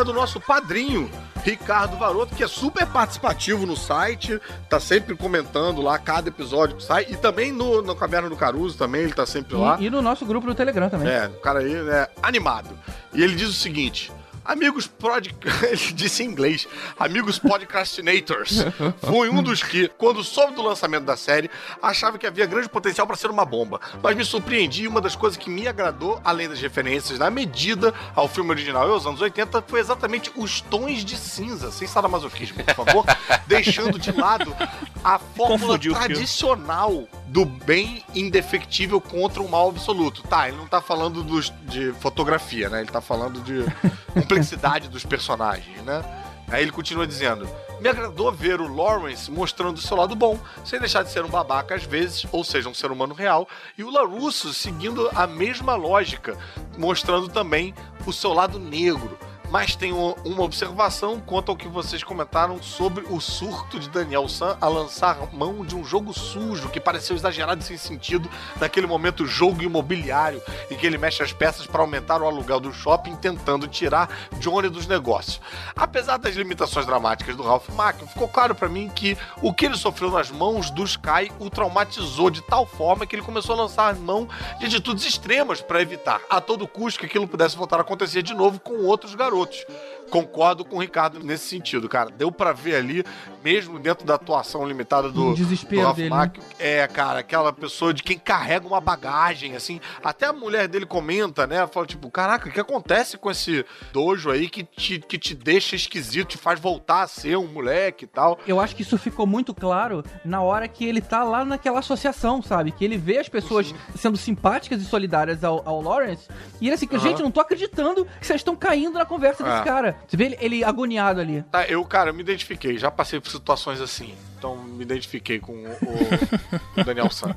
Do 0.09 0.13
nosso 0.13 0.39
padrinho, 0.39 1.09
Ricardo 1.43 1.95
Varoto, 1.95 2.35
que 2.35 2.43
é 2.43 2.47
super 2.47 2.85
participativo 2.87 3.65
no 3.65 3.77
site, 3.77 4.41
tá 4.67 4.79
sempre 4.79 5.15
comentando 5.15 5.81
lá 5.81 5.99
cada 5.99 6.29
episódio 6.29 6.77
que 6.77 6.83
sai, 6.83 7.05
e 7.09 7.15
também 7.15 7.51
no, 7.51 7.83
no 7.83 7.95
Caverna 7.95 8.27
do 8.27 8.35
Caruso 8.35 8.75
também, 8.75 9.01
ele 9.01 9.13
tá 9.13 9.25
sempre 9.25 9.55
lá. 9.55 9.77
E, 9.79 9.85
e 9.85 9.89
no 9.89 10.01
nosso 10.01 10.25
grupo 10.25 10.47
do 10.47 10.55
Telegram 10.55 10.89
também. 10.89 11.07
É, 11.07 11.27
o 11.27 11.39
cara 11.39 11.59
aí 11.59 11.73
é 11.73 12.09
animado. 12.23 12.77
E 13.13 13.23
ele 13.23 13.35
diz 13.35 13.49
o 13.49 13.53
seguinte: 13.53 14.11
Amigos 14.49 14.87
prod... 14.87 15.27
Ele 15.61 15.93
disse 15.93 16.23
em 16.23 16.25
inglês. 16.25 16.67
Amigos 16.99 17.37
podcastinators. 17.37 18.65
Fui 18.99 19.29
um 19.29 19.43
dos 19.43 19.61
que, 19.61 19.87
quando 19.89 20.23
soube 20.23 20.55
do 20.55 20.63
lançamento 20.63 21.03
da 21.03 21.15
série, 21.15 21.51
achava 21.79 22.17
que 22.17 22.25
havia 22.25 22.47
grande 22.47 22.67
potencial 22.67 23.05
para 23.05 23.15
ser 23.15 23.29
uma 23.29 23.45
bomba. 23.45 23.79
Mas 24.01 24.15
me 24.15 24.25
surpreendi 24.25 24.85
e 24.85 24.87
uma 24.87 24.99
das 25.01 25.15
coisas 25.15 25.37
que 25.37 25.51
me 25.51 25.67
agradou, 25.67 26.19
além 26.25 26.49
das 26.49 26.59
referências 26.59 27.19
na 27.19 27.29
medida 27.29 27.93
ao 28.15 28.27
filme 28.27 28.49
original 28.49 28.89
e 28.89 28.91
aos 28.91 29.05
anos 29.05 29.21
80, 29.21 29.63
foi 29.67 29.79
exatamente 29.79 30.31
os 30.35 30.61
tons 30.61 31.05
de 31.05 31.15
cinza, 31.15 31.71
sem 31.71 31.87
sadomasoquismo, 31.87 32.63
por 32.63 32.85
favor, 32.85 33.05
deixando 33.45 33.99
de 33.99 34.11
lado 34.11 34.55
a 35.03 35.19
fórmula 35.19 35.73
Confundiu 35.73 35.93
tradicional 35.93 37.07
do 37.27 37.45
bem 37.45 38.03
indefectível 38.15 38.99
contra 38.99 39.43
o 39.43 39.47
mal 39.47 39.69
absoluto. 39.69 40.23
Tá, 40.23 40.47
ele 40.47 40.57
não 40.57 40.67
tá 40.67 40.81
falando 40.81 41.23
dos, 41.23 41.53
de 41.67 41.93
fotografia, 41.99 42.67
né? 42.69 42.81
Ele 42.81 42.89
tá 42.89 42.99
falando 42.99 43.41
de 43.41 43.63
complexidade 44.39 44.88
dos 44.88 45.03
personagens, 45.03 45.81
né? 45.84 46.03
Aí 46.48 46.63
ele 46.63 46.72
continua 46.72 47.05
dizendo: 47.05 47.48
Me 47.79 47.89
agradou 47.89 48.31
ver 48.31 48.60
o 48.62 48.74
Lawrence 48.74 49.29
mostrando 49.29 49.77
o 49.77 49.81
seu 49.81 49.98
lado 49.98 50.15
bom, 50.15 50.39
sem 50.63 50.79
deixar 50.79 51.03
de 51.03 51.12
ser 51.12 51.24
um 51.24 51.29
babaca 51.29 51.75
às 51.75 51.84
vezes, 51.84 52.25
ou 52.31 52.43
seja, 52.43 52.69
um 52.69 52.74
ser 52.74 52.91
humano 52.91 53.13
real, 53.13 53.48
e 53.77 53.84
o 53.84 53.91
LaRusso 53.91 54.53
seguindo 54.53 55.10
a 55.13 55.27
mesma 55.27 55.75
lógica, 55.75 56.38
mostrando 56.77 57.27
também 57.27 57.74
o 58.05 58.13
seu 58.13 58.34
lado 58.34 58.58
negro. 58.58 59.17
Mas 59.49 59.75
tenho 59.75 60.15
uma 60.23 60.43
observação 60.43 61.19
quanto 61.19 61.49
ao 61.49 61.57
que 61.57 61.67
vocês 61.67 62.03
comentaram 62.03 62.61
sobre 62.61 63.03
o 63.09 63.19
surto 63.19 63.79
de 63.79 63.89
Daniel 63.89 64.29
San 64.29 64.55
a 64.61 64.67
lançar 64.67 65.17
mão 65.33 65.65
de 65.65 65.75
um 65.75 65.83
jogo 65.83 66.13
sujo 66.13 66.69
que 66.69 66.79
pareceu 66.79 67.15
exagerado 67.15 67.61
e 67.61 67.63
sem 67.63 67.75
sentido 67.75 68.29
naquele 68.59 68.85
momento 68.85 69.25
jogo 69.25 69.63
imobiliário 69.63 70.39
em 70.69 70.77
que 70.77 70.85
ele 70.85 70.99
mexe 70.99 71.23
as 71.23 71.33
peças 71.33 71.65
para 71.65 71.81
aumentar 71.81 72.21
o 72.21 72.27
aluguel 72.27 72.59
do 72.59 72.71
shopping 72.71 73.15
tentando 73.15 73.67
tirar 73.67 74.07
Johnny 74.33 74.69
dos 74.69 74.85
negócios. 74.85 75.41
Apesar 75.75 76.17
das 76.17 76.35
limitações 76.35 76.85
dramáticas 76.85 77.35
do 77.35 77.41
Ralph 77.41 77.69
Macchio, 77.69 78.05
ficou 78.05 78.27
claro 78.27 78.53
para 78.53 78.69
mim 78.69 78.87
que 78.87 79.17
o 79.41 79.51
que 79.51 79.65
ele 79.65 79.77
sofreu 79.77 80.11
nas 80.11 80.29
mãos 80.29 80.69
do 80.69 80.83
Sky 80.83 81.31
o 81.39 81.49
traumatizou 81.49 82.29
de 82.29 82.43
tal 82.43 82.67
forma 82.67 83.07
que 83.07 83.15
ele 83.15 83.23
começou 83.23 83.55
a 83.55 83.63
lançar 83.63 83.95
mão 83.95 84.27
de 84.59 84.67
atitudes 84.67 85.05
extremas 85.05 85.59
para 85.59 85.81
evitar 85.81 86.21
a 86.29 86.39
todo 86.39 86.67
custo 86.67 86.99
que 86.99 87.07
aquilo 87.07 87.27
pudesse 87.27 87.57
voltar 87.57 87.77
a 87.77 87.81
acontecer 87.81 88.21
de 88.21 88.35
novo 88.35 88.59
com 88.59 88.85
outros 88.85 89.15
garotos. 89.15 89.38
garotos. 89.39 89.65
Concordo 90.09 90.65
com 90.65 90.77
o 90.77 90.79
Ricardo 90.79 91.19
nesse 91.23 91.47
sentido, 91.47 91.87
cara. 91.87 92.09
Deu 92.09 92.31
pra 92.31 92.51
ver 92.51 92.75
ali, 92.75 93.03
mesmo 93.43 93.79
dentro 93.79 94.05
da 94.05 94.15
atuação 94.15 94.65
limitada 94.65 95.09
do, 95.09 95.27
Um 95.29 95.33
desespero 95.33 95.87
do 95.89 95.93
dele, 95.93 96.09
né? 96.09 96.31
É, 96.57 96.87
cara, 96.87 97.19
aquela 97.19 97.53
pessoa 97.53 97.93
de 97.93 98.03
quem 98.03 98.17
carrega 98.17 98.67
uma 98.67 98.81
bagagem, 98.81 99.55
assim. 99.55 99.79
Até 100.03 100.25
a 100.25 100.33
mulher 100.33 100.67
dele 100.67 100.85
comenta, 100.85 101.45
né? 101.47 101.65
Fala, 101.67 101.85
tipo, 101.85 102.09
caraca, 102.09 102.49
o 102.49 102.51
que 102.51 102.59
acontece 102.59 103.17
com 103.17 103.29
esse 103.29 103.65
dojo 103.93 104.29
aí 104.31 104.49
que 104.49 104.63
te, 104.63 104.99
que 104.99 105.17
te 105.17 105.35
deixa 105.35 105.75
esquisito, 105.75 106.29
te 106.29 106.37
faz 106.37 106.59
voltar 106.59 107.03
a 107.03 107.07
ser 107.07 107.37
um 107.37 107.47
moleque 107.47 108.05
e 108.05 108.07
tal. 108.07 108.39
Eu 108.47 108.59
acho 108.59 108.75
que 108.75 108.81
isso 108.81 108.97
ficou 108.97 109.25
muito 109.27 109.53
claro 109.53 110.03
na 110.25 110.41
hora 110.41 110.67
que 110.67 110.85
ele 110.85 111.01
tá 111.01 111.23
lá 111.23 111.45
naquela 111.45 111.79
associação, 111.79 112.41
sabe? 112.41 112.71
Que 112.71 112.84
ele 112.84 112.97
vê 112.97 113.17
as 113.19 113.29
pessoas 113.29 113.73
sendo 113.95 114.17
simpáticas 114.17 114.81
e 114.81 114.86
solidárias 114.86 115.43
ao, 115.43 115.62
ao 115.67 115.81
Lawrence. 115.81 116.27
E 116.60 116.65
ele 116.67 116.75
assim, 116.75 116.88
Aham. 116.91 116.99
gente, 116.99 117.19
eu 117.19 117.23
não 117.23 117.31
tô 117.31 117.39
acreditando 117.41 118.05
que 118.19 118.25
vocês 118.25 118.39
estão 118.41 118.55
caindo 118.55 118.93
na 118.97 119.05
conversa 119.05 119.43
desse 119.43 119.62
É. 119.62 119.63
cara. 119.63 119.98
Você 120.07 120.17
vê 120.17 120.25
ele, 120.25 120.38
ele 120.39 120.63
agoniado 120.63 121.21
ali. 121.21 121.43
Tá, 121.51 121.65
eu, 121.65 121.83
cara, 121.85 122.09
eu 122.09 122.13
me 122.13 122.21
identifiquei, 122.21 122.77
já 122.77 122.89
passei 122.89 123.19
por 123.19 123.29
situações 123.29 123.79
assim. 123.81 124.13
Então 124.38 124.57
me 124.57 124.83
identifiquei 124.83 125.39
com 125.39 125.53
o, 125.53 126.79
o 126.79 126.83
Daniel 126.85 127.09
San. 127.09 127.35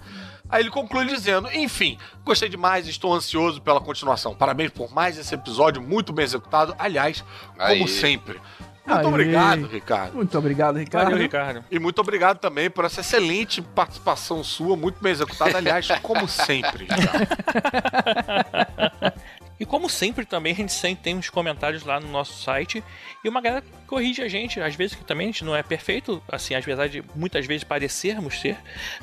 Aí 0.48 0.62
ele 0.62 0.70
conclui 0.70 1.06
dizendo: 1.06 1.50
Enfim, 1.52 1.98
gostei 2.24 2.48
demais, 2.48 2.86
estou 2.86 3.14
ansioso 3.14 3.60
pela 3.60 3.80
continuação. 3.80 4.34
Parabéns 4.34 4.70
por 4.70 4.92
mais 4.92 5.18
esse 5.18 5.34
episódio, 5.34 5.80
muito 5.82 6.12
bem 6.12 6.24
executado. 6.24 6.74
Aliás, 6.78 7.24
como 7.56 7.64
Aí. 7.64 7.88
sempre. 7.88 8.40
Muito 8.84 8.98
Aê. 8.98 9.06
obrigado, 9.06 9.66
Ricardo. 9.66 10.14
Muito 10.14 10.36
obrigado, 10.36 10.76
Ricardo. 10.76 11.04
Valeu, 11.04 11.22
Ricardo. 11.22 11.64
E 11.70 11.78
muito 11.78 12.00
obrigado 12.00 12.38
também 12.38 12.68
por 12.68 12.84
essa 12.84 13.00
excelente 13.00 13.62
participação 13.62 14.42
sua, 14.42 14.76
muito 14.76 15.00
bem 15.00 15.12
executada. 15.12 15.56
Aliás, 15.56 15.86
como 16.02 16.26
sempre, 16.26 16.84
Ricardo. 16.90 17.26
Como 19.72 19.88
sempre 19.88 20.26
também 20.26 20.52
a 20.52 20.56
gente 20.56 20.70
sempre 20.70 21.02
tem 21.02 21.16
uns 21.16 21.30
comentários 21.30 21.82
lá 21.82 21.98
no 21.98 22.06
nosso 22.06 22.42
site 22.42 22.84
e 23.24 23.28
uma 23.28 23.40
galera 23.40 23.64
corrige 23.86 24.20
a 24.20 24.28
gente, 24.28 24.60
às 24.60 24.74
vezes 24.74 24.94
que 24.94 25.02
também 25.02 25.28
a 25.28 25.32
gente 25.32 25.46
não 25.46 25.56
é 25.56 25.62
perfeito, 25.62 26.22
assim, 26.28 26.54
às 26.54 26.62
vezes 26.62 26.90
de 26.90 27.02
muitas 27.16 27.46
vezes 27.46 27.64
parecermos 27.64 28.38
ser. 28.38 28.58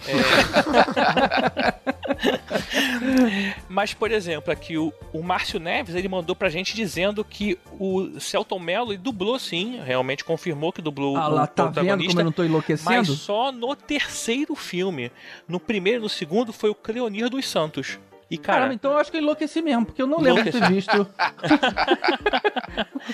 É... 0.05 1.73
Mas, 3.67 3.95
por 3.95 4.11
exemplo, 4.11 4.53
aqui 4.53 4.77
o, 4.77 4.93
o 5.11 5.23
Márcio 5.23 5.59
Neves, 5.59 5.95
ele 5.95 6.07
mandou 6.07 6.35
pra 6.35 6.49
gente 6.49 6.75
dizendo 6.75 7.25
que 7.25 7.57
o 7.79 8.19
Celton 8.19 8.59
Mello 8.59 8.95
dublou 8.95 9.39
sim, 9.39 9.81
realmente 9.83 10.23
confirmou 10.23 10.71
que 10.71 10.83
dublou 10.83 11.17
Ah 11.17 11.29
o 11.29 11.33
lá, 11.33 11.47
tá 11.47 11.63
vendo 11.63 11.73
protagonista. 11.73 12.11
como 12.11 12.21
eu 12.21 12.25
não 12.25 12.31
tô 12.31 12.43
Mas 12.43 12.49
enlouquecendo? 12.49 13.13
só 13.15 13.51
no 13.51 13.75
terceiro 13.75 14.53
filme. 14.53 15.11
No 15.47 15.59
primeiro 15.59 15.97
e 15.97 16.03
no 16.03 16.09
segundo 16.09 16.53
foi 16.53 16.69
o 16.69 16.75
Cleonir 16.75 17.27
dos 17.27 17.47
Santos. 17.47 17.97
E, 18.29 18.37
cara, 18.37 18.59
Caramba, 18.59 18.73
então 18.75 18.91
eu 18.91 18.97
acho 18.99 19.09
que 19.09 19.17
eu 19.17 19.21
enloqueci 19.21 19.61
mesmo, 19.61 19.85
porque 19.85 20.01
eu 20.01 20.07
não 20.07 20.19
lembro 20.19 20.43
de 20.43 20.51
ter 20.51 20.67
visto 20.69 20.91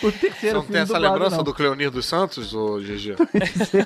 o 0.03 0.11
Você 0.11 0.17
terceiro 0.19 0.57
não 0.57 0.61
filme 0.63 0.73
tem 0.73 0.81
essa 0.81 0.93
dublado, 0.93 1.13
lembrança 1.13 1.37
não. 1.37 1.43
do 1.43 1.53
Cleonir 1.53 1.89
dos 1.89 2.05
Santos, 2.05 2.53
ô 2.53 2.79
GG? 2.79 3.15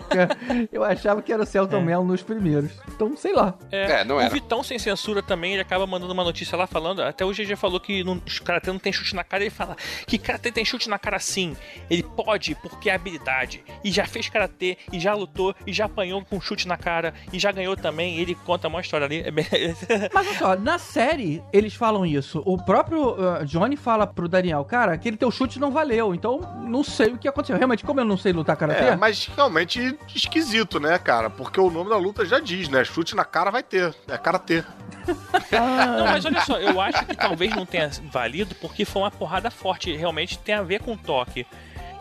Eu 0.71 0.83
achava 0.83 1.21
que 1.21 1.31
era 1.31 1.43
o 1.43 1.45
Celton 1.45 1.81
Mello 1.81 2.03
nos 2.03 2.21
primeiros. 2.21 2.71
Então, 2.87 3.15
sei 3.15 3.33
lá. 3.33 3.53
É, 3.71 4.03
não 4.03 4.17
o 4.17 4.19
era. 4.19 4.29
Vitão 4.29 4.63
sem 4.63 4.79
censura 4.79 5.21
também, 5.21 5.53
ele 5.53 5.61
acaba 5.61 5.85
mandando 5.85 6.13
uma 6.13 6.23
notícia 6.23 6.57
lá 6.57 6.65
falando. 6.65 7.01
Até 7.01 7.23
o 7.23 7.31
GG 7.31 7.55
falou 7.55 7.79
que 7.79 8.03
não, 8.03 8.21
os 8.25 8.39
karatê 8.39 8.71
não 8.71 8.79
tem 8.79 8.91
chute 8.91 9.15
na 9.15 9.23
cara. 9.23 9.43
Ele 9.43 9.51
fala 9.51 9.75
que 10.07 10.17
karatê 10.17 10.51
tem 10.51 10.65
chute 10.65 10.89
na 10.89 10.97
cara 10.97 11.19
sim. 11.19 11.55
Ele 11.89 12.03
pode 12.03 12.55
porque 12.55 12.89
é 12.89 12.95
habilidade. 12.95 13.63
E 13.83 13.91
já 13.91 14.05
fez 14.05 14.29
karatê, 14.29 14.77
e 14.91 14.99
já 14.99 15.13
lutou, 15.13 15.53
e 15.65 15.71
já 15.73 15.85
apanhou 15.85 16.23
com 16.25 16.41
chute 16.41 16.67
na 16.67 16.77
cara, 16.77 17.13
e 17.31 17.39
já 17.39 17.51
ganhou 17.51 17.75
também. 17.77 18.17
Ele 18.17 18.33
conta 18.33 18.67
uma 18.67 18.81
história 18.81 19.05
ali. 19.05 19.19
É 19.21 19.31
Mas 19.31 20.27
olha 20.27 20.37
só, 20.37 20.55
na 20.55 20.77
série 20.79 21.18
eles 21.51 21.73
falam 21.73 22.05
isso. 22.05 22.41
O 22.45 22.57
próprio 22.57 23.11
uh, 23.11 23.45
Johnny 23.45 23.75
fala 23.75 24.05
pro 24.07 24.27
Daniel, 24.27 24.63
cara, 24.65 24.93
aquele 24.93 25.17
teu 25.17 25.31
chute 25.31 25.59
não 25.59 25.71
valeu, 25.71 26.13
então 26.13 26.39
não 26.65 26.83
sei 26.83 27.13
o 27.13 27.17
que 27.17 27.27
aconteceu. 27.27 27.57
Realmente, 27.57 27.83
como 27.83 27.99
eu 27.99 28.05
não 28.05 28.17
sei 28.17 28.31
lutar 28.33 28.55
karatê, 28.55 28.85
É, 28.85 28.95
mas 28.95 29.29
realmente 29.35 29.97
esquisito, 30.13 30.79
né, 30.79 30.97
cara? 30.97 31.29
Porque 31.29 31.59
o 31.59 31.69
nome 31.69 31.89
da 31.89 31.97
luta 31.97 32.25
já 32.25 32.39
diz, 32.39 32.69
né? 32.69 32.83
Chute 32.83 33.15
na 33.15 33.25
cara 33.25 33.51
vai 33.51 33.63
ter. 33.63 33.93
É 34.07 34.17
karatê. 34.17 34.63
Não, 35.51 36.05
mas 36.05 36.25
olha 36.25 36.41
só, 36.41 36.59
eu 36.59 36.79
acho 36.79 37.05
que 37.05 37.15
talvez 37.15 37.55
não 37.55 37.65
tenha 37.65 37.89
valido 38.11 38.53
porque 38.55 38.85
foi 38.85 39.01
uma 39.01 39.11
porrada 39.11 39.49
forte. 39.49 39.95
Realmente 39.95 40.37
tem 40.37 40.53
a 40.53 40.61
ver 40.61 40.81
com 40.81 40.95
toque. 40.95 41.45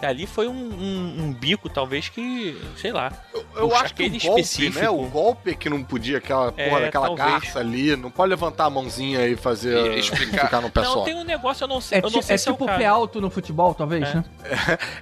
Ali 0.00 0.26
foi 0.26 0.46
um, 0.46 0.52
um- 0.52 1.16
um 1.24 1.32
bico, 1.32 1.68
talvez 1.68 2.08
que, 2.08 2.56
sei 2.76 2.92
lá. 2.92 3.12
Eu 3.56 3.68
O 3.68 3.74
acho 3.74 3.92
que 3.94 4.04
o 4.04 4.10
golpe, 4.10 4.16
específico. 4.40 4.78
né? 4.80 4.88
O 4.90 5.04
golpe 5.06 5.50
é 5.50 5.54
que 5.54 5.68
não 5.68 5.82
podia, 5.82 6.18
aquela 6.18 6.52
É, 6.56 6.68
porra 6.68 6.80
daquela 6.82 7.06
talvez. 7.08 7.30
garça 7.42 7.58
ali. 7.58 7.96
Não 7.96 8.10
pode 8.10 8.30
levantar 8.30 8.66
a 8.66 8.70
mãozinha 8.70 9.26
e 9.26 9.36
fazer. 9.36 9.92
E 9.94 9.98
explicar. 9.98 10.44
ficar 10.46 10.60
no 10.60 10.70
pé 10.70 10.82
Não, 10.82 10.92
só. 10.94 11.02
tem 11.04 11.14
um 11.16 11.24
negócio, 11.24 11.64
eu 11.64 11.68
não 11.68 11.80
sei, 11.80 11.98
é, 11.98 12.04
eu 12.04 12.10
não 12.10 12.22
sei 12.22 12.34
é 12.34 12.38
se 12.38 12.48
é 12.48 12.52
o 12.52 12.54
tipo 12.54 12.66
caso. 12.66 12.78
pé 12.78 12.86
alto 12.86 13.20
no 13.20 13.28
futebol, 13.30 13.74
talvez, 13.74 14.08
É. 14.08 14.14
né? 14.14 14.24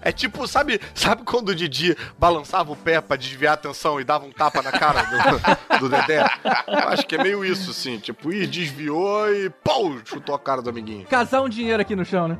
É 0.01 0.13
tipo, 0.13 0.47
sabe, 0.47 0.81
sabe 0.95 1.23
quando 1.25 1.51
o 1.51 1.55
Didi 1.55 1.97
balançava 2.19 2.73
o 2.73 2.77
pé 2.77 3.01
pra 3.01 3.17
desviar 3.17 3.53
a 3.53 3.55
atenção 3.55 4.01
e 4.01 4.05
dava 4.05 4.25
um 4.25 4.31
tapa 4.33 4.63
na 4.63 4.73
cara 4.73 5.03
do, 5.03 5.79
do 5.81 5.89
Dedé? 5.91 6.25
Eu 6.67 6.89
acho 6.89 7.07
que 7.07 7.17
é 7.17 7.23
meio 7.23 7.45
isso, 7.45 7.71
assim. 7.71 7.99
Tipo, 7.99 8.33
ih, 8.33 8.47
desviou 8.47 9.31
e 9.33 9.51
pô, 9.51 9.97
chutou 10.05 10.35
a 10.35 10.39
cara 10.39 10.63
do 10.63 10.71
amiguinho. 10.71 11.07
Casar 11.07 11.43
um 11.43 11.49
dinheiro 11.49 11.83
aqui 11.83 11.95
no 11.95 12.05
chão, 12.05 12.29
né? 12.29 12.39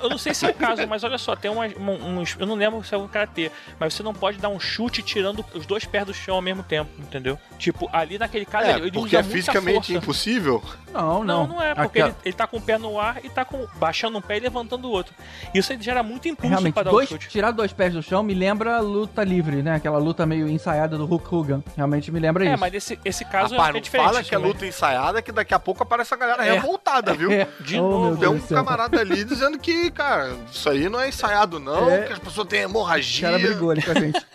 Eu 0.00 0.08
não 0.08 0.18
sei 0.18 0.32
se 0.34 0.46
é 0.46 0.50
o 0.50 0.54
caso, 0.54 0.86
mas 0.86 1.02
olha 1.04 1.18
só, 1.18 1.34
tem 1.40 1.50
umas- 1.50 1.72
um- 1.76 2.18
uns. 2.20 2.36
Eu 2.38 2.46
não 2.46 2.54
lembro 2.54 2.82
se 2.84 2.94
é 2.94 2.98
o 2.98 3.08
karatê, 3.08 3.50
mas 3.78 3.94
você 3.94 4.02
não 4.02 4.12
pode 4.14 4.38
dar 4.38 4.48
um 4.48 4.60
chute 4.60 5.02
tirando 5.02 5.44
os 5.54 5.66
dois 5.66 5.84
pés 5.84 6.04
do 6.06 6.14
chão 6.14 6.36
ao 6.36 6.42
mesmo 6.42 6.62
tempo, 6.62 6.90
entendeu? 6.98 7.38
Tipo, 7.58 7.88
ali 7.92 8.18
naquele 8.18 8.44
caso 8.44 8.66
É, 8.66 8.72
ele, 8.72 8.80
ele 8.82 8.90
porque 8.92 9.16
usa 9.16 9.18
é 9.18 9.22
muita 9.22 9.36
fisicamente 9.36 9.74
força. 9.74 9.92
impossível. 9.92 10.62
Não, 10.92 11.22
Não, 11.24 11.46
não. 11.46 11.46
não 11.56 11.62
é, 11.62 11.74
porque 11.74 12.00
Aquela- 12.00 12.08
ele, 12.08 12.16
ele 12.26 12.34
tá 12.34 12.46
com 12.46 12.56
o 12.56 12.60
pé 12.60 12.76
no 12.76 12.98
ar 12.98 13.18
e 13.24 13.28
tá 13.30 13.44
com, 13.44 13.64
baixando 13.76 14.18
um 14.18 14.20
pé 14.20 14.36
e 14.38 14.40
levantando 14.40 14.88
o 14.88 14.90
outro. 14.90 15.14
Isso 15.54 15.72
aí 15.72 15.80
gera 15.80 16.02
muito 16.02 16.26
impulso 16.28 16.48
Realmente, 16.48 16.74
pra 16.74 16.82
dar 16.82 16.90
dois, 16.90 17.08
o 17.08 17.12
chute. 17.12 17.28
tirar 17.28 17.52
dois 17.52 17.72
pés 17.72 17.92
do 17.94 18.02
chão 18.02 18.22
me 18.22 18.34
lembra 18.34 18.80
luta 18.80 19.22
livre, 19.22 19.62
né? 19.62 19.76
Aquela 19.76 19.98
luta 19.98 20.26
meio 20.26 20.48
ensaiada 20.48 20.98
do 20.98 21.06
Hulk 21.06 21.32
Hogan. 21.34 21.62
Realmente 21.76 22.10
me 22.10 22.18
lembra 22.18 22.44
É, 22.44 22.50
isso. 22.52 22.60
mas 22.60 22.74
esse, 22.74 22.98
esse 23.04 23.24
caso 23.24 23.54
Rapaz, 23.54 23.68
é, 23.68 23.70
é 23.70 23.72
não 23.74 23.80
diferente. 23.80 24.06
fala 24.06 24.24
que 24.24 24.34
é 24.34 24.38
luta 24.38 24.66
ensaiada 24.66 25.22
que 25.22 25.30
daqui 25.30 25.54
a 25.54 25.58
pouco 25.60 25.82
aparece 25.84 26.12
a 26.12 26.16
galera 26.16 26.44
É. 26.44 26.52
revoltada, 26.54 27.14
viu? 27.14 27.30
É. 27.40 27.46
De 27.60 27.78
Oh, 27.78 27.82
novo. 27.82 28.16
Tem 28.18 28.28
um 28.28 28.40
camarada 28.40 29.00
ali 29.00 29.22
dizendo 29.24 29.58
que, 29.58 29.90
cara, 29.92 30.34
isso 30.50 30.68
aí 30.68 30.88
não 30.88 31.00
é 31.00 31.08
ensaiado, 31.08 31.29
não, 31.58 31.90
É. 31.90 32.02
que 32.06 32.12
as 32.12 32.18
pessoas 32.18 32.46
têm 32.48 32.60
O 32.60 32.68
hemorragia. 32.68 33.28
cara 33.30 33.38
brigou 33.42 33.70
ali 33.70 33.82
com 33.82 33.90
a 33.90 33.94
gente. 33.94 34.26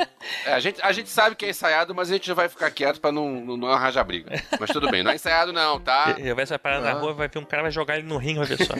É, 0.46 0.54
a, 0.54 0.60
gente, 0.60 0.82
a 0.82 0.92
gente 0.92 1.10
sabe 1.10 1.36
que 1.36 1.46
é 1.46 1.50
ensaiado, 1.50 1.94
mas 1.94 2.10
a 2.10 2.14
gente 2.14 2.32
vai 2.34 2.50
ficar 2.50 2.72
quieto 2.72 3.00
pra 3.00 3.12
não, 3.12 3.30
não, 3.42 3.58
não 3.58 3.68
arranjar 3.70 4.04
briga. 4.04 4.32
Mas 4.60 4.70
tudo 4.72 4.90
bem, 4.90 5.04
não 5.04 5.12
é 5.12 5.16
ensaiado 5.16 5.54
não, 5.54 5.80
tá? 5.80 6.16
Ele 6.18 6.34
vai 6.34 6.46
parar 6.58 6.82
na 6.82 6.94
rua, 6.94 7.14
vai 7.14 7.28
ver 7.28 7.40
um 7.40 7.46
cara, 7.46 7.62
vai 7.64 7.72
jogar 7.72 7.98
ele 7.98 8.08
no 8.08 8.18
ringue, 8.18 8.40
vai 8.40 8.48
ver 8.48 8.66
só. 8.66 8.74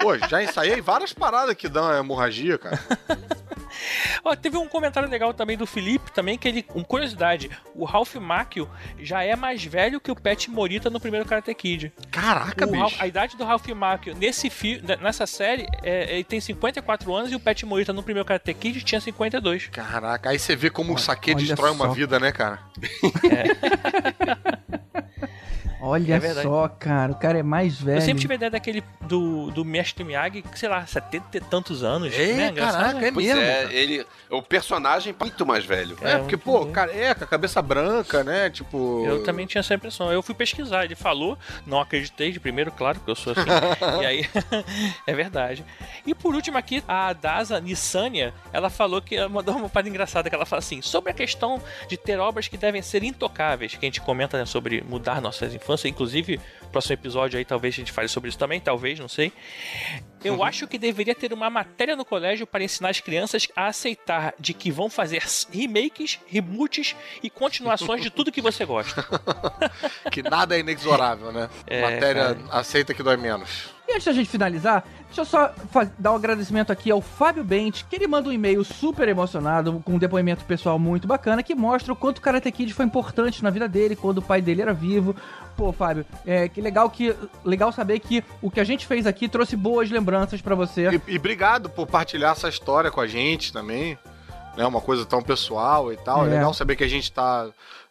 Pô, 0.00 0.16
já 0.16 0.42
ensaiei 0.42 0.80
várias 0.80 1.12
paradas 1.12 1.54
que 1.54 1.68
dão 1.68 1.92
hemorragia, 1.94 2.56
cara. 2.58 2.78
Ó, 4.24 4.34
teve 4.36 4.56
um 4.56 4.68
comentário 4.68 5.08
legal 5.08 5.32
também 5.34 5.56
do 5.56 5.66
Felipe, 5.66 6.10
também, 6.12 6.36
que 6.38 6.48
ele. 6.48 6.62
Com 6.62 6.82
curiosidade, 6.84 7.50
o 7.74 7.84
Ralph 7.84 8.14
Macchio 8.16 8.68
já 8.98 9.22
é 9.22 9.34
mais 9.36 9.64
velho 9.64 10.00
que 10.00 10.10
o 10.10 10.16
Pet 10.16 10.50
Morita 10.50 10.90
no 10.90 11.00
primeiro 11.00 11.26
Karate 11.26 11.54
Kid. 11.54 11.92
Caraca, 12.10 12.64
O 12.64 12.68
bicho. 12.70 12.80
Ralph- 12.80 13.00
a 13.00 13.06
idade 13.06 13.36
do 13.36 13.44
Ralph 13.44 13.66
Macchio 13.68 14.14
nesse 14.14 14.50
fi, 14.50 14.82
nessa 15.00 15.26
série, 15.26 15.66
é, 15.82 16.14
ele 16.14 16.24
tem 16.24 16.40
54 16.40 17.14
anos 17.14 17.32
e 17.32 17.34
o 17.34 17.40
Pet 17.40 17.64
Morita 17.66 17.92
no 17.92 18.02
primeiro 18.02 18.26
Karate 18.26 18.52
Kid 18.54 18.82
tinha 18.82 19.00
52. 19.00 19.68
Caraca, 19.68 20.30
aí 20.30 20.38
você 20.38 20.54
vê 20.56 20.70
como 20.70 20.94
o 20.94 20.98
saque 20.98 21.30
olha 21.34 21.38
destrói 21.44 21.70
uma 21.70 21.86
só. 21.86 21.92
vida, 21.92 22.18
né, 22.18 22.32
cara? 22.32 22.58
Olha 25.80 26.16
É 26.16 26.34
só, 26.42 26.68
cara, 26.68 27.12
o 27.12 27.14
cara 27.14 27.38
é 27.38 27.42
mais 27.42 27.80
velho. 27.80 27.98
Eu 27.98 28.02
sempre 28.02 28.20
tive 28.20 28.34
a 28.34 28.36
ideia 28.36 28.50
daquele 28.50 28.82
do, 29.02 29.50
do 29.50 29.64
Mestre 29.64 30.04
Miyagi, 30.04 30.42
que, 30.42 30.58
sei 30.58 30.68
lá, 30.68 30.84
70 30.86 31.36
e 31.36 31.40
tantos 31.40 31.82
anos. 31.82 32.16
né? 32.16 32.48
Engraçado, 32.48 32.82
caraca, 32.82 33.06
é 33.06 33.12
Pois 33.12 33.26
mesmo. 33.26 33.40
é, 33.40 33.62
cara. 33.62 33.72
ele. 33.72 34.06
O 34.30 34.42
personagem 34.42 35.14
é 35.18 35.24
muito 35.24 35.46
mais 35.46 35.64
velho. 35.64 35.96
É, 36.02 36.12
É, 36.12 36.18
porque, 36.18 36.36
pô, 36.36 36.64
bem. 36.64 36.72
careca, 36.72 37.26
cabeça 37.26 37.62
branca, 37.62 38.22
né? 38.24 38.50
Tipo. 38.50 39.04
Eu 39.06 39.22
também 39.22 39.46
tinha 39.46 39.60
essa 39.60 39.74
impressão. 39.74 40.12
Eu 40.12 40.22
fui 40.22 40.34
pesquisar, 40.34 40.84
ele 40.84 40.94
falou, 40.94 41.38
não 41.66 41.80
acreditei 41.80 42.32
de 42.32 42.40
primeiro, 42.40 42.70
claro, 42.72 43.00
que 43.00 43.10
eu 43.10 43.14
sou 43.14 43.32
assim. 43.32 43.48
e 44.02 44.06
aí, 44.06 44.28
é 45.06 45.14
verdade. 45.14 45.64
E 46.06 46.14
por 46.14 46.34
último 46.34 46.58
aqui, 46.58 46.82
a 46.86 47.12
Daza 47.12 47.60
Nissania, 47.60 48.34
ela 48.52 48.68
falou 48.70 49.00
que 49.00 49.16
ela 49.16 49.28
mandou 49.30 49.56
uma 49.56 49.68
parada 49.68 49.88
engraçada 49.88 50.28
que 50.28 50.34
ela 50.34 50.46
fala 50.46 50.60
assim: 50.60 50.82
sobre 50.82 51.10
a 51.10 51.14
questão 51.14 51.60
de 51.88 51.96
ter 51.96 52.18
obras 52.18 52.48
que 52.48 52.56
devem 52.56 52.82
ser 52.82 53.02
intocáveis, 53.02 53.74
que 53.74 53.84
a 53.84 53.88
gente 53.88 54.00
comenta 54.00 54.38
né, 54.38 54.44
sobre 54.44 54.82
mudar 54.88 55.20
nossas 55.20 55.54
infâncias, 55.68 55.90
inclusive, 55.90 56.40
próximo 56.72 56.94
episódio 56.94 57.38
aí 57.38 57.44
talvez 57.44 57.74
a 57.74 57.76
gente 57.76 57.92
fale 57.92 58.08
sobre 58.08 58.28
isso 58.30 58.38
também, 58.38 58.60
talvez, 58.60 58.98
não 58.98 59.08
sei. 59.08 59.32
Eu 60.24 60.42
acho 60.42 60.66
que 60.66 60.78
deveria 60.78 61.14
ter 61.14 61.32
uma 61.32 61.50
matéria 61.50 61.94
no 61.94 62.04
colégio 62.04 62.46
para 62.46 62.64
ensinar 62.64 62.88
as 62.88 63.00
crianças 63.00 63.46
a 63.54 63.66
aceitar 63.66 64.34
de 64.38 64.54
que 64.54 64.70
vão 64.70 64.88
fazer 64.88 65.22
remakes, 65.52 66.18
reboots 66.26 66.96
e 67.22 67.30
continuações 67.30 68.02
de 68.02 68.10
tudo 68.10 68.32
que 68.32 68.40
você 68.40 68.64
gosta. 68.64 69.06
Que 70.10 70.22
nada 70.22 70.56
é 70.56 70.60
inexorável, 70.60 71.30
né? 71.32 71.48
É, 71.66 71.82
Matéria 71.82 72.36
aceita 72.50 72.94
que 72.94 73.02
dói 73.02 73.16
menos. 73.16 73.77
E 73.88 73.92
antes 73.94 74.04
da 74.04 74.12
gente 74.12 74.28
finalizar, 74.28 74.84
deixa 75.06 75.22
eu 75.22 75.24
só 75.24 75.50
dar 75.98 76.12
um 76.12 76.16
agradecimento 76.16 76.70
aqui 76.70 76.90
ao 76.90 77.00
Fábio 77.00 77.42
Bente, 77.42 77.86
que 77.88 77.96
ele 77.96 78.06
manda 78.06 78.28
um 78.28 78.32
e-mail 78.32 78.62
super 78.62 79.08
emocionado, 79.08 79.80
com 79.82 79.94
um 79.94 79.98
depoimento 79.98 80.44
pessoal 80.44 80.78
muito 80.78 81.08
bacana, 81.08 81.42
que 81.42 81.54
mostra 81.54 81.94
o 81.94 81.96
quanto 81.96 82.18
o 82.18 82.20
Karate 82.20 82.52
Kid 82.52 82.74
foi 82.74 82.84
importante 82.84 83.42
na 83.42 83.48
vida 83.48 83.66
dele, 83.66 83.96
quando 83.96 84.18
o 84.18 84.22
pai 84.22 84.42
dele 84.42 84.60
era 84.60 84.74
vivo. 84.74 85.16
Pô, 85.56 85.72
Fábio, 85.72 86.04
é, 86.26 86.48
que 86.50 86.60
legal 86.60 86.90
que 86.90 87.16
legal 87.42 87.72
saber 87.72 87.98
que 88.00 88.22
o 88.42 88.50
que 88.50 88.60
a 88.60 88.64
gente 88.64 88.86
fez 88.86 89.06
aqui 89.06 89.26
trouxe 89.26 89.56
boas 89.56 89.90
lembranças 89.90 90.42
pra 90.42 90.54
você. 90.54 90.90
E, 90.90 91.14
e 91.14 91.16
obrigado 91.16 91.70
por 91.70 91.86
partilhar 91.86 92.32
essa 92.32 92.50
história 92.50 92.90
com 92.90 93.00
a 93.00 93.06
gente 93.06 93.54
também. 93.54 93.98
Né? 94.54 94.66
Uma 94.66 94.82
coisa 94.82 95.06
tão 95.06 95.22
pessoal 95.22 95.90
e 95.90 95.96
tal. 95.96 96.24
É, 96.26 96.28
É. 96.28 96.30
legal 96.34 96.52
saber 96.52 96.76
que 96.76 96.84
a 96.84 96.88
gente 96.88 97.10
tá. 97.10 97.48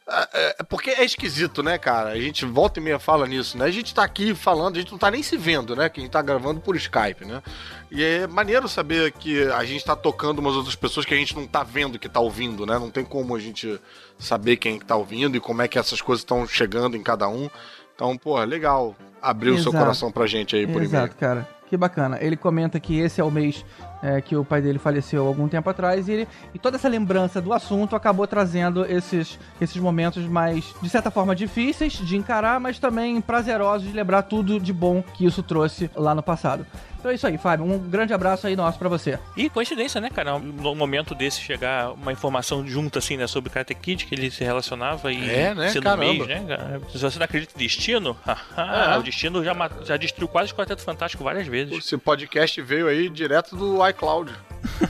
É, 0.09 0.55
é- 0.59 0.63
porque 0.63 0.89
é 0.91 1.03
esquisito, 1.03 1.61
né, 1.61 1.77
cara? 1.77 2.11
A 2.11 2.19
gente 2.19 2.45
volta 2.45 2.79
e 2.79 2.83
meia 2.83 2.97
fala 2.97 3.27
nisso, 3.27 3.57
né? 3.57 3.65
A 3.65 3.71
gente 3.71 3.93
tá 3.93 4.03
aqui 4.03 4.33
falando, 4.33 4.77
a 4.77 4.79
gente 4.79 4.91
não 4.91 4.97
tá 4.97 5.11
nem 5.11 5.21
se 5.21 5.35
vendo, 5.35 5.75
né? 5.75 5.89
Que 5.89 5.99
a 5.99 6.03
gente 6.03 6.11
tá 6.11 6.21
gravando 6.21 6.61
por 6.61 6.75
Skype, 6.77 7.25
né? 7.25 7.43
E 7.91 8.01
é 8.03 8.25
maneiro 8.25 8.69
saber 8.69 9.11
que 9.11 9.43
a 9.51 9.65
gente 9.65 9.83
tá 9.83 9.95
tocando 9.97 10.39
umas 10.39 10.55
outras 10.55 10.75
pessoas 10.75 11.05
que 11.05 11.13
a 11.13 11.17
gente 11.17 11.35
não 11.35 11.45
tá 11.45 11.61
vendo 11.61 11.99
que 11.99 12.07
tá 12.07 12.21
ouvindo, 12.21 12.65
né? 12.65 12.79
Não 12.79 12.89
tem 12.89 13.03
como 13.03 13.35
a 13.35 13.39
gente 13.39 13.79
saber 14.17 14.55
quem 14.57 14.79
que 14.79 14.85
tá 14.85 14.95
ouvindo 14.95 15.35
e 15.35 15.39
como 15.41 15.61
é 15.61 15.67
que 15.67 15.77
essas 15.77 16.01
coisas 16.01 16.21
estão 16.21 16.47
chegando 16.47 16.95
em 16.95 17.03
cada 17.03 17.27
um. 17.27 17.49
Então, 17.93 18.17
pô, 18.17 18.41
legal 18.43 18.95
abrir 19.21 19.49
o 19.49 19.57
seu 19.59 19.71
Exato. 19.71 19.77
coração 19.83 20.11
pra 20.11 20.25
gente 20.27 20.55
aí 20.55 20.65
por 20.65 20.83
e-mail. 20.83 20.85
Exato, 21.05 21.15
cara. 21.15 21.56
Que 21.69 21.75
bacana. 21.75 22.17
Ele 22.21 22.37
comenta 22.37 22.79
que 22.79 22.97
esse 22.99 23.19
é 23.19 23.23
o 23.23 23.29
mês 23.29 23.65
é, 24.01 24.21
que 24.21 24.35
o 24.35 24.45
pai 24.45 24.61
dele 24.61 24.77
faleceu 24.79 25.25
algum 25.27 25.47
tempo 25.47 25.69
atrás 25.69 26.07
e, 26.07 26.11
ele- 26.13 26.27
e 26.53 26.59
toda 26.59 26.77
essa 26.77 26.87
lembrança 26.87 27.41
do 27.41 27.51
assunto 27.51 27.95
acabou 27.95 28.25
trazendo 28.27 28.85
esses, 28.85 29.37
esses 29.59 29.75
momentos 29.77 30.23
mais, 30.25 30.73
de 30.81 30.87
certa 30.89 31.09
forma, 31.11 31.35
difíceis 31.35 31.93
de 31.93 32.15
encarar, 32.15 32.59
mas 32.59 32.77
também 32.79 33.19
prazerosos 33.19 33.87
de 33.89 33.93
lembrar 33.93 34.21
tudo 34.21 34.59
de 34.59 34.71
bom 34.71 35.01
que 35.01 35.25
isso 35.25 35.41
trouxe 35.43 35.89
lá 35.95 36.13
no 36.15 36.21
passado. 36.23 36.65
Então 36.99 37.11
é 37.11 37.15
isso 37.15 37.27
aí, 37.27 37.37
Fábio. 37.37 37.63
Um 37.65 37.77
grande 37.77 38.11
abraço 38.13 38.47
aí 38.47 38.55
nosso 38.55 38.77
pra 38.79 38.89
você. 38.89 39.19
E 39.35 39.49
coincidência, 39.49 40.01
né, 40.01 40.09
cara? 40.09 40.37
No 40.39 40.73
momento 40.75 41.13
desse 41.13 41.39
chegar 41.41 41.91
uma 41.93 42.11
informação 42.11 42.67
junto, 42.67 42.97
assim, 42.97 43.17
né, 43.17 43.27
sobre 43.27 43.49
o 43.49 43.53
Karate 43.53 43.73
Kid, 43.75 44.05
que 44.05 44.15
ele 44.15 44.31
se 44.31 44.43
relacionava 44.43 45.11
e 45.11 45.29
É, 45.29 45.53
né? 45.53 45.69
sendo 45.69 45.83
Caramba. 45.83 46.03
mês, 46.05 46.27
né? 46.27 46.43
cara? 46.47 46.81
Se 46.91 46.97
você 46.97 47.17
não 47.19 47.25
acredita 47.25 47.53
em 47.55 47.59
destino, 47.59 48.15
É. 48.57 48.97
o 48.97 49.03
destino 49.03 49.43
já, 49.43 49.53
já 49.85 49.95
destruiu 49.97 50.27
quase 50.27 50.51
o 50.51 50.55
Quarteto 50.55 50.81
Fantástico 50.81 51.23
várias 51.23 51.45
vezes. 51.47 51.56
Esse 51.61 51.97
podcast 51.97 52.61
veio 52.61 52.87
aí 52.87 53.09
direto 53.09 53.55
do 53.55 53.87
iCloud. 53.87 54.33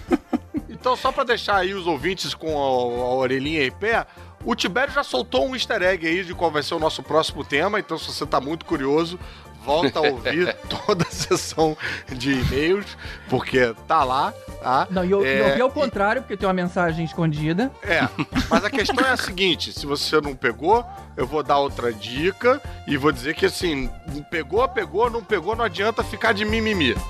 então, 0.70 0.96
só 0.96 1.12
pra 1.12 1.24
deixar 1.24 1.58
aí 1.58 1.74
os 1.74 1.88
ouvintes 1.88 2.34
com 2.34 2.58
a, 2.58 3.04
a 3.04 3.14
orelhinha 3.16 3.66
em 3.66 3.72
pé, 3.72 4.06
o 4.44 4.56
Tibério 4.56 4.94
já 4.94 5.04
soltou 5.04 5.48
um 5.48 5.56
easter 5.56 5.82
egg 5.82 6.08
aí 6.08 6.24
de 6.24 6.34
qual 6.34 6.50
vai 6.50 6.64
ser 6.64 6.74
o 6.74 6.80
nosso 6.80 7.04
próximo 7.04 7.44
tema. 7.44 7.80
Então, 7.80 7.98
se 7.98 8.06
você 8.06 8.26
tá 8.26 8.40
muito 8.40 8.66
curioso, 8.66 9.20
volta 9.68 10.00
a 10.00 10.04
ouvir 10.04 10.56
toda 10.86 11.04
a 11.04 11.12
sessão 11.12 11.76
de 12.10 12.32
e-mails, 12.32 12.86
porque 13.30 13.76
tá 13.86 14.06
lá, 14.06 14.34
tá? 14.64 14.88
Não, 14.90 15.04
e 15.04 15.12
eu, 15.12 15.26
É, 15.26 15.42
eu 15.42 15.56
vi 15.56 15.62
ao 15.62 15.70
contrário, 15.70 16.22
porque 16.22 16.38
tem 16.38 16.48
uma 16.48 16.54
mensagem 16.54 17.04
escondida. 17.04 17.70
É, 17.84 18.08
mas 18.50 18.64
a 18.64 18.70
questão 18.70 19.06
é 19.06 19.12
a 19.12 19.18
seguinte: 19.18 19.74
se 19.74 19.86
você 19.86 20.22
não 20.22 20.34
pegou, 20.34 20.86
eu 21.18 21.28
vou 21.28 21.44
dar 21.44 21.58
outra 21.58 21.92
dica 21.92 22.62
e 22.88 22.96
vou 22.96 23.12
dizer 23.12 23.36
que 23.36 23.46
assim, 23.46 23.90
pegou, 24.32 24.66
pegou, 24.70 25.10
não 25.10 25.22
pegou, 25.22 25.54
não 25.54 25.66
adianta 25.66 26.02
ficar 26.02 26.32
de 26.32 26.46
mimimi. 26.46 26.96